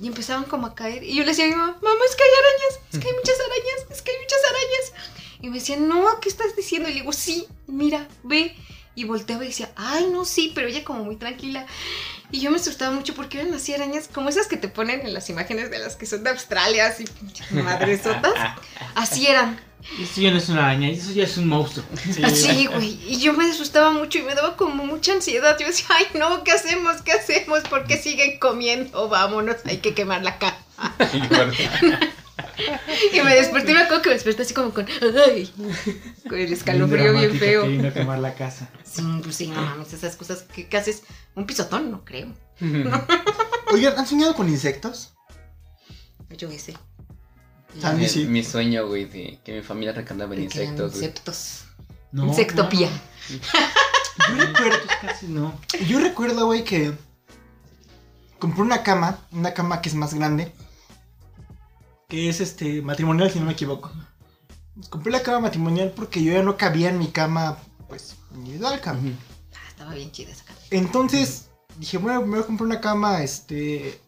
[0.00, 1.02] Y empezaban como a caer.
[1.02, 3.14] Y yo le decía a mi mamá, mamá, es que hay arañas, es que hay
[3.14, 5.14] muchas arañas, es que hay muchas arañas.
[5.40, 6.88] Y me decía, no, ¿qué estás diciendo?
[6.88, 8.56] Y le digo, sí, mira, ve.
[8.94, 11.66] Y volteaba y decía, ay, no, sí, pero ella como muy tranquila.
[12.30, 15.14] Y yo me asustaba mucho porque eran así arañas como esas que te ponen en
[15.14, 17.04] las imágenes de las que son de Australia, así
[17.50, 18.34] madresotas.
[18.94, 19.60] Así eran.
[20.00, 21.86] Eso ya no es una araña, eso ya es un monstruo.
[22.24, 22.98] Así, güey.
[23.06, 25.56] Y yo me asustaba mucho y me daba como mucha ansiedad.
[25.58, 27.00] Yo decía, ay, no, ¿qué hacemos?
[27.02, 27.60] ¿Qué hacemos?
[27.60, 29.08] ¿Por qué siguen comiendo?
[29.08, 30.58] Vámonos, hay que quemar la cama.
[33.12, 34.86] Y me desperté y me acuerdo que me desperté así como con,
[35.26, 35.52] ay,
[36.28, 37.62] con el escalofrío bien feo.
[37.62, 38.68] Queriendo quemar la casa.
[38.84, 41.02] Sí, pues sí, no mames, esas cosas que, que haces.
[41.34, 42.34] Un pisotón, no creo.
[43.72, 45.14] Oigan, ¿han soñado con insectos?
[46.30, 46.76] Yo qué sé.
[47.80, 48.24] Sandy, mi, sí.
[48.26, 51.64] mi sueño, güey, de que mi familia recanaba en que insectos, insectos.
[52.10, 52.88] No, Insectopía.
[52.88, 54.36] no.
[54.36, 55.60] Yo recuerdo casi no.
[55.86, 56.92] Yo recuerdo, güey, que
[58.38, 60.52] compré una cama, una cama que es más grande,
[62.08, 63.92] que es este matrimonial si no me equivoco.
[64.88, 69.18] Compré la cama matrimonial porque yo ya no cabía en mi cama, pues, individual, cabrón.
[69.54, 70.58] Ah, estaba bien chida esa cara.
[70.70, 74.00] Entonces dije, bueno, me voy a comprar una cama este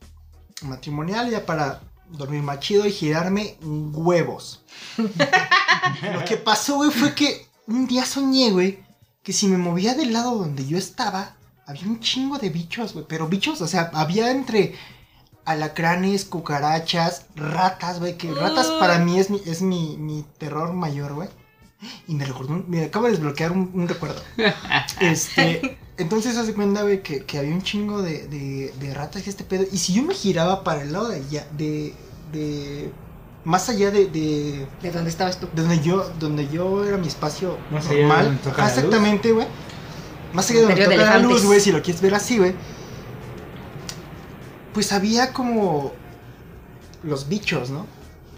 [0.63, 4.65] matrimonial ya para dormir más chido y girarme huevos.
[4.97, 8.83] Lo que pasó, güey, fue que un día soñé, güey,
[9.23, 11.37] que si me movía del lado donde yo estaba,
[11.67, 13.05] había un chingo de bichos, güey.
[13.07, 14.75] Pero bichos, o sea, había entre
[15.51, 18.17] alacranes, cucarachas, ratas, güey.
[18.17, 21.29] Que ratas para mí es mi, es mi, mi terror mayor, güey.
[22.07, 24.21] Y me recordó, un- me acaba de desbloquear un, un recuerdo.
[25.01, 29.31] Este, entonces hace cuenta, güey, que, que había un chingo de, de, de ratas y
[29.31, 29.65] este pedo.
[29.71, 31.95] Y si yo me giraba para el lado de allá, de,
[32.33, 32.93] de,
[33.45, 35.49] más allá de, de, ¿De dónde estabas tú?
[35.55, 38.25] de donde yo, donde yo era mi espacio Más allá de normal.
[38.27, 38.85] donde toca Ajá, la luz.
[38.85, 39.47] exactamente, güey.
[40.35, 42.55] Más allá de donde toca la luz, güey, si lo quieres ver así, güey.
[44.75, 45.93] Pues había como
[47.03, 47.87] los bichos, ¿no?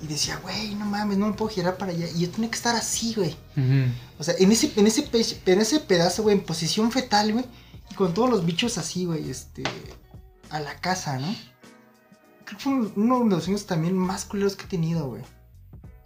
[0.02, 2.08] Y decía, güey, no mames, no me puedo girar para allá.
[2.08, 3.36] Y yo tenía que estar así, güey.
[4.18, 7.44] O sea, en ese, en ese, pe- en ese pedazo, güey, en posición fetal, güey.
[7.90, 9.62] Y con todos los bichos así, güey, este.
[10.50, 11.34] A la casa, ¿no?
[12.44, 15.22] Creo que fue un- uno de los sueños también más culeros que he tenido, güey.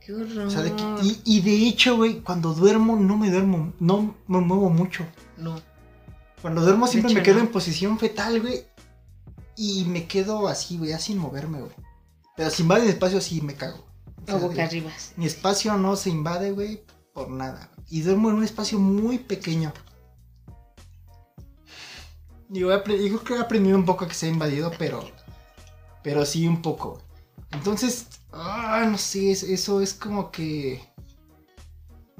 [0.04, 0.46] Qué horror.
[0.46, 4.14] O sea, de que- y, y de hecho, güey, cuando duermo no me duermo, no
[4.28, 5.06] me muevo mucho.
[5.38, 5.58] No.
[6.42, 7.40] Cuando duermo siempre hecho, me quedo no.
[7.42, 8.64] en posición fetal, güey.
[9.56, 11.72] Y me quedo así, güey, así sin moverme, güey.
[12.36, 13.84] Pero si invade mi espacio, sí me cago.
[14.22, 14.90] O sea, O boca arriba.
[15.16, 16.84] mi espacio no se invade, güey,
[17.14, 17.70] por nada.
[17.88, 19.72] Y duermo en un espacio muy pequeño.
[22.48, 25.02] Digo, creo que he aprendido un poco a que se ha invadido, pero.
[26.02, 27.02] Pero sí un poco.
[27.50, 30.80] Entonces, ah, no sé, es- eso es como que.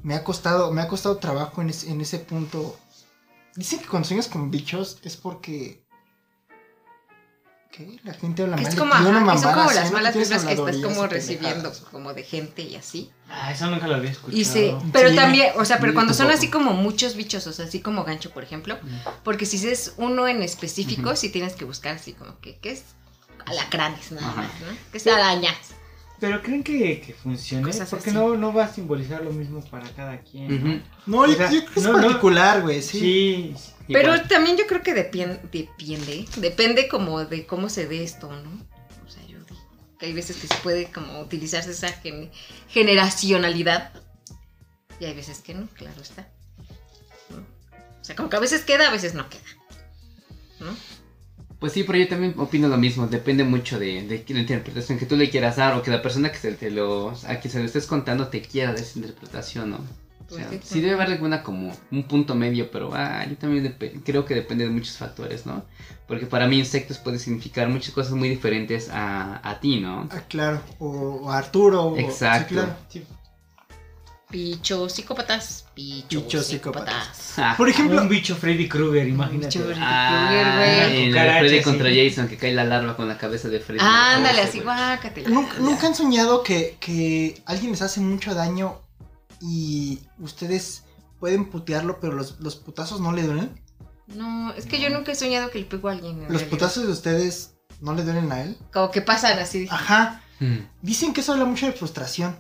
[0.02, 2.76] Me ha costado, me ha costado trabajo en, ese- en ese punto.
[3.54, 5.85] Dicen que cuando sueñas con bichos es porque.
[7.76, 8.00] ¿Qué?
[8.04, 10.54] La gente habla Que mal es como, ajá, que son como las malas vibras que
[10.54, 13.10] estás como recibiendo como de gente y así.
[13.28, 14.38] Ah, eso nunca lo había escuchado.
[14.40, 15.16] Y sí, pero Sí.
[15.16, 18.30] también, o sea, pero cuando son así como muchos bichos, o sea, así como gancho,
[18.30, 18.78] por ejemplo,
[19.24, 21.16] porque si es uno en específico, Ujú.
[21.16, 22.84] sí tienes que buscar así como que, ¿qué es?
[23.44, 24.42] Alacranes, nada Ajá.
[24.42, 24.76] más, ¿no?
[24.90, 25.56] ¿Qué es arañas?
[26.18, 27.62] Pero creen que, que funcione.
[27.64, 28.18] Cosas Porque así.
[28.18, 30.48] no, no va a simbolizar lo mismo para cada quien.
[30.48, 30.54] ¿no?
[30.72, 30.82] Ujú.
[31.06, 33.54] No, O yo, sea, yo creo que es no, particular, güey, sí.
[33.56, 33.72] Sí.
[33.88, 34.28] Pero Igual.
[34.28, 38.50] también yo creo que depende, depende, depende como de cómo se dé esto, ¿no?
[39.06, 39.60] O sea, yo digo
[39.98, 42.30] que hay veces que se puede como utilizarse esa gen-
[42.68, 43.92] generacionalidad
[44.98, 46.28] y hay veces que no, claro está.
[47.28, 47.36] ¿no?
[48.00, 49.42] O sea, como que a veces queda, a veces no queda.
[50.60, 50.74] ¿No?
[51.66, 53.08] Pues sí, pero yo también opino lo mismo.
[53.08, 56.30] Depende mucho de, de la interpretación que tú le quieras dar o que la persona
[56.30, 59.72] que se te lo, a quien se lo estés contando te quiera de esa interpretación,
[59.72, 59.78] ¿no?
[59.78, 63.36] O sea, Pues sí, sí debe haber alguna como un punto medio, pero ah, yo
[63.36, 65.64] también creo que depende de muchos factores, ¿no?
[66.06, 70.08] Porque para mí insectos puede significar muchas cosas muy diferentes a, a ti, ¿no?
[70.12, 70.60] Ah, claro.
[70.78, 70.86] O,
[71.24, 71.82] o Arturo.
[71.82, 72.60] o- Exacto.
[72.88, 73.15] sí, claro.
[74.28, 77.34] Pichos psicópatas, pichos Pichos psicópatas.
[77.38, 79.56] Ah, Por ejemplo, un bicho Freddy Krueger, imagínate.
[79.60, 81.04] Bicho- ah, güey.
[81.04, 81.62] el Cucaracha, Freddy sí.
[81.64, 83.78] contra Jason que cae la larva con la cabeza de Freddy.
[83.80, 84.64] Ándale, así, güey.
[84.64, 85.28] guácatela.
[85.28, 88.80] ¿nunca, nunca han soñado que, que alguien les hace mucho daño
[89.40, 90.82] y ustedes
[91.20, 93.62] pueden putearlo, pero los, los putazos no le duelen?
[94.08, 96.14] No, es que yo nunca he soñado que le pego a alguien.
[96.14, 96.50] en ¿Los realidad.
[96.50, 98.56] putazos de ustedes no le duelen a él?
[98.72, 99.68] Como que pasan así.
[99.70, 100.20] Ajá.
[100.40, 100.56] Mm.
[100.82, 102.36] Dicen que eso habla mucho de frustración.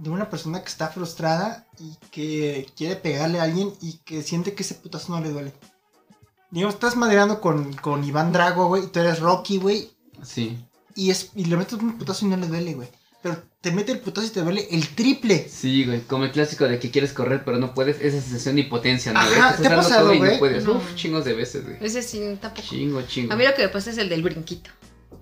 [0.00, 4.54] De una persona que está frustrada y que quiere pegarle a alguien y que siente
[4.54, 5.52] que ese putazo no le duele.
[6.50, 9.90] Digamos, estás madreando con, con Iván Drago, güey, y tú eres Rocky, güey,
[10.22, 10.58] Sí.
[10.94, 12.88] y, es, y le metes un putazo y no le duele, güey.
[13.20, 15.48] Pero te mete el putazo y te duele el triple.
[15.48, 18.62] Sí, güey, como el clásico de que quieres correr pero no puedes, esa sensación de
[18.62, 19.18] impotencia, ¿no?
[19.18, 20.32] Ajá, estás ¿te ha pasado, güey?
[20.34, 20.64] No puedes.
[20.64, 20.76] No.
[20.76, 21.76] Uf, chingos de veces, güey.
[21.80, 22.66] Ese sí, tampoco.
[22.68, 23.32] Chingo, chingo.
[23.32, 24.70] A mí lo que me pasa es el del brinquito.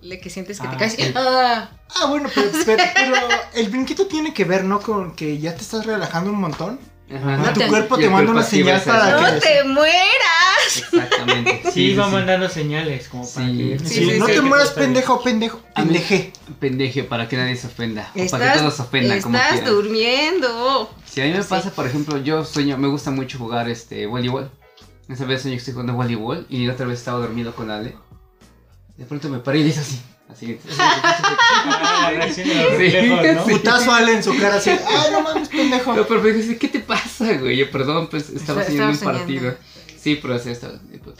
[0.01, 0.93] Le que sientes que te Ah, caes.
[0.93, 1.11] sí.
[1.15, 1.69] Ah,
[2.01, 3.15] Ah, bueno, pero, pero, pero
[3.55, 4.79] el brinquito tiene que ver, ¿no?
[4.81, 6.79] Con que ya te estás relajando un montón.
[7.09, 7.37] Ajá.
[7.37, 9.39] No tu te- cuerpo te manda una señal para ¡No que...
[9.39, 10.75] te mueras!
[10.75, 11.61] Exactamente.
[11.73, 12.11] Sí, va sí.
[12.11, 13.57] mandando señales como para Sí.
[13.57, 13.79] que...
[13.79, 14.33] Sí, Sí, sí, no sí.
[14.33, 15.61] te mueras, pendejo, pendejo.
[15.73, 16.33] Pendeje.
[16.59, 18.03] Pendeje, para que nadie se ofenda.
[18.09, 19.69] o para que Estás, todos se ofendan, como estás quieran.
[19.73, 20.89] durmiendo.
[21.05, 21.47] Si a mí me Sí.
[21.49, 24.51] pasa, por ejemplo, yo sueño, me gusta mucho jugar este voleibol.
[25.07, 27.95] Esa vez sueño que estoy jugando voleibol y la otra vez estaba dormido con Ale.
[28.97, 30.01] De pronto me paré y le hice así.
[30.29, 30.59] Así.
[33.47, 34.71] Putazo Ale en su cara así.
[34.71, 35.93] Ay, no mames, pendejo.
[35.95, 37.57] No, pero me dije, ¿qué te pasa, güey?
[37.57, 39.19] Yo, perdón, pues estaba Estaba haciendo un soñando.
[39.19, 39.55] partido.
[39.99, 40.79] Sí, pero así estaba.
[40.93, 41.17] y pues-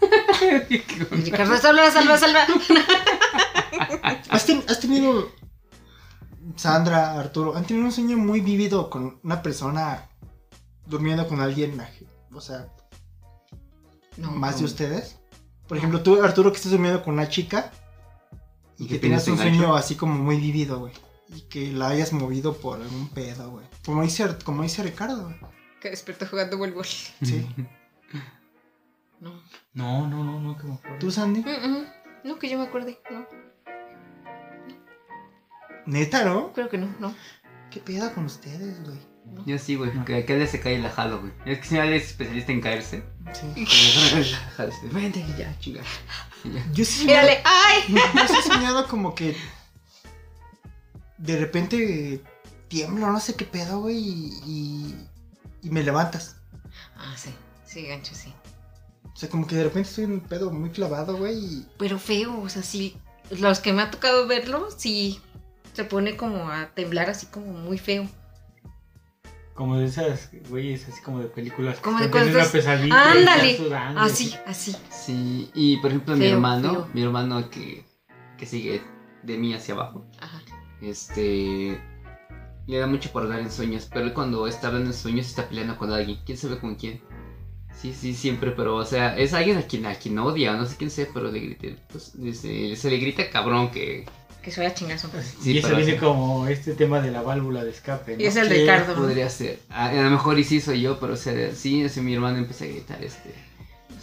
[1.10, 2.46] Ricardo, salva, salva, salva.
[4.30, 5.32] ¿Has, ten- has tenido,
[6.56, 10.08] Sandra, Arturo, han tenido un sueño muy vívido con una persona
[10.86, 11.80] durmiendo con alguien,
[12.32, 12.68] o sea,
[14.16, 14.66] No, más de no.
[14.68, 15.16] ustedes?
[15.68, 17.70] Por ejemplo, tú, Arturo, que estás durmiendo con una chica
[18.78, 20.92] y que tenías un sueño así como muy vivido, güey.
[21.28, 23.66] Y que la hayas movido por algún pedo, güey.
[23.84, 25.36] Como dice, como dice Ricardo, güey.
[25.80, 26.86] Que despertó jugando voleibol.
[26.86, 27.46] Sí.
[29.20, 29.32] No.
[29.74, 30.98] No, no, no, no, que me acuerdo.
[31.00, 31.40] ¿Tú, Sandy?
[31.40, 31.86] Mm, mm.
[32.22, 33.00] No, que yo me acuerde.
[33.10, 33.26] No,
[35.86, 36.52] Neta, ¿no?
[36.52, 37.12] creo que no, no.
[37.70, 38.98] ¿Qué pedo con ustedes, güey?
[39.46, 41.32] Yo sí, güey, que día se cae y la jalo, güey.
[41.46, 43.02] Es que si nadie es especialista en caerse.
[43.32, 43.66] Sí.
[44.92, 45.82] Vente, ya, chinga.
[46.72, 47.82] Yo sí Mírale, ¡ay!
[47.88, 49.36] Yo sí he soñado como que
[51.18, 52.22] de repente
[52.68, 54.94] tiemblo, no sé qué pedo, güey, y, y,
[55.62, 56.36] y me levantas.
[56.96, 57.30] Ah, sí,
[57.66, 58.32] sí, gancho, sí.
[59.04, 61.98] O sea, como que de repente estoy en un pedo muy clavado, güey, y Pero
[61.98, 62.96] feo, o sea, sí.
[63.30, 65.20] Los que me ha tocado verlo, sí.
[65.72, 68.08] Se pone como a temblar así como muy feo.
[69.58, 71.76] Como de esas, güeyes, así como de películas.
[71.78, 73.58] que Como de cuando estás- pesadilla Ándale.
[73.96, 74.76] Así, así.
[74.88, 76.88] Sí, y por ejemplo, mi hermano, feo.
[76.94, 77.84] mi hermano que,
[78.38, 78.80] que sigue
[79.24, 80.40] de mí hacia abajo, Ajá.
[80.80, 81.80] este.
[82.68, 85.48] Le da mucho por hablar en sueños, pero él cuando está hablando en sueños está
[85.48, 86.20] peleando con alguien.
[86.24, 87.00] ¿Quién sabe con quién?
[87.74, 90.76] Sí, sí, siempre, pero, o sea, es alguien a quien, a quien odia, no sé
[90.76, 94.04] quién sea, pero le grita, pues, se, se le grita cabrón que...
[94.48, 95.10] Que se vaya chingazo.
[95.42, 98.22] Sí, y eso viene como este tema de la válvula de escape, ¿no?
[98.22, 98.94] Y es el Sí, Ricardo.
[98.94, 99.02] ¿no?
[99.02, 99.60] Podría ser.
[99.68, 102.38] A, a lo mejor y sí soy yo, pero o sea, sí, ese mi hermano
[102.38, 103.34] empieza a gritar, este...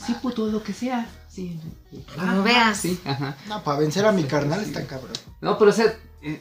[0.06, 1.10] Sí, puto, lo que sea.
[1.28, 1.60] Sí.
[2.16, 2.78] Como veas.
[2.78, 3.36] Sí, ajá.
[3.48, 4.68] no, para vencer a mi Sí, carnal sí.
[4.68, 5.14] está cabrón.
[5.42, 5.92] No, pero o sea,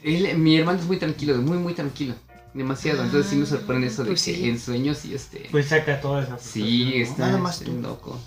[0.03, 2.13] él- mi hermano es muy tranquilo, muy, muy tranquilo.
[2.53, 3.03] Demasiado.
[3.03, 4.47] Entonces sí me sorprende eso de Pues que sí.
[4.47, 5.47] en sueños y este...
[5.49, 7.03] Pues saca toda esa sí, frustración, ¿no?
[7.11, 7.71] está, Nada más tú.
[7.81, 8.19] loco.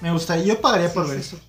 [0.00, 1.36] Me gustaría, yo pagaría por Sí, ver sí.
[1.36, 1.44] eso.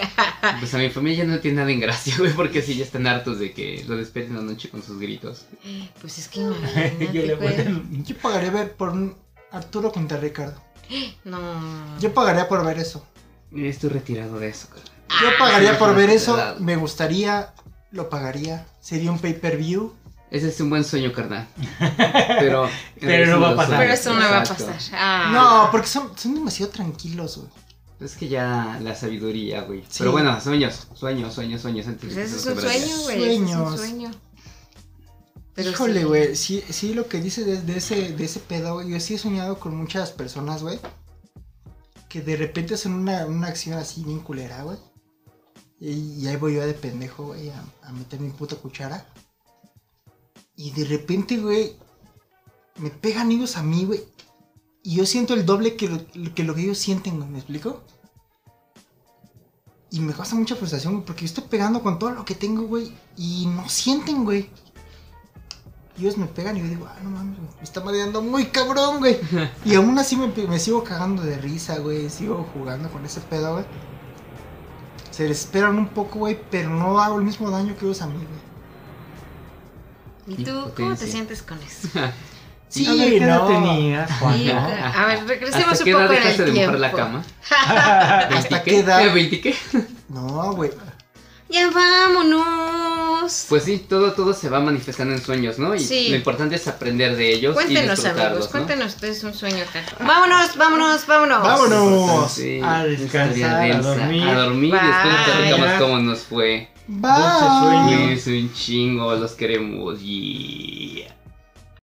[0.60, 3.06] Pues a mi familia ya no tiene nada en gracia, güey, porque sí ya están
[3.06, 5.46] hartos de que lo despierten la noche con sus gritos.
[6.00, 8.04] Pues es que Yo imagínate, le voy.
[8.04, 9.16] Yo ver por un
[9.50, 10.60] Arturo contra Ricardo.
[11.24, 11.98] No.
[11.98, 13.04] Yo pagaría por ver eso.
[13.56, 14.82] Estoy retirado de eso, cara.
[15.22, 16.56] Yo Ah, pagaría por ver eso.
[16.58, 17.54] Me gustaría,
[17.92, 18.66] lo pagaría.
[18.80, 19.94] Sería un pay-per-view.
[20.30, 21.46] Ese es un buen sueño, carnal.
[22.40, 22.68] Pero...
[23.00, 23.78] Pero no va a pasar.
[23.78, 24.76] Pero eso no va a pasar.
[24.92, 25.30] Ah.
[25.32, 27.48] No, porque son, son demasiado tranquilos, güey.
[28.00, 29.82] Es que ya la sabiduría, güey.
[29.82, 29.98] Sí.
[29.98, 31.86] Pero bueno, sueños, sueños, sueños, sueños.
[31.86, 33.36] antes Pues eso es un sueño, güey.
[33.36, 34.10] eso Es un sueño.
[35.54, 36.04] Pero Híjole, sí.
[36.06, 38.90] güey, sí, sí lo que dice de, de ese, de ese pedo, güey.
[38.90, 40.80] Yo sí he soñado con muchas personas, güey.
[42.08, 44.78] Que de repente hacen una, una acción así bien culera, güey.
[45.78, 49.06] Y, y ahí voy yo de pendejo, güey, a, a meter mi puta cuchara.
[50.56, 51.76] Y de repente, güey,
[52.76, 54.00] me pegan ellos a mí, güey.
[54.86, 57.82] Y yo siento el doble que lo, que lo que ellos sienten, güey, ¿me explico?
[59.90, 62.64] Y me causa mucha frustración, güey, porque yo estoy pegando con todo lo que tengo,
[62.64, 62.92] güey.
[63.16, 64.50] Y no sienten, güey.
[65.96, 68.46] Y ellos me pegan y yo digo, ah, no mames, güey, me está mareando muy
[68.46, 69.18] cabrón, güey.
[69.64, 72.10] Y aún así me, me sigo cagando de risa, güey.
[72.10, 73.64] Sigo jugando con ese pedo, güey.
[75.10, 78.18] Se desesperan un poco, güey, pero no hago el mismo daño que ellos a mí,
[80.26, 80.38] güey.
[80.38, 81.88] ¿Y tú cómo te sientes con eso?
[82.74, 83.46] Sí, A ver, ¿qué edad no.
[83.46, 84.36] tenías, Juan?
[84.38, 84.58] Sí, no?
[84.58, 86.72] A ver, regresemos ¿Hasta un qué edad poco en dejaste el de tiempo.
[86.72, 87.24] mojar la cama?
[88.38, 89.14] ¿Hasta qué edad?
[89.14, 89.56] ¿20 qué?
[90.08, 90.70] No, güey.
[91.48, 93.46] Ya vámonos.
[93.48, 95.74] Pues sí, todo, todo se va manifestando en sueños, ¿no?
[95.74, 96.08] Y Sí.
[96.08, 98.50] lo importante es aprender de ellos y Cuéntenos, disfrutarlos, amigos, ¿no?
[98.50, 99.82] cuéntenos ustedes un sueño acá.
[100.04, 101.42] Vámonos, vámonos, vámonos.
[101.42, 102.32] Vámonos.
[102.32, 103.88] Sí, A descansar, estaría a densa.
[103.90, 104.22] dormir.
[104.28, 105.24] A dormir y después Bye.
[105.24, 106.68] te platicamos cómo nos fue.
[106.86, 107.10] Bye.
[107.60, 108.08] sueño.
[108.10, 110.00] Es un chingo, los queremos.
[110.00, 111.03] Yeah.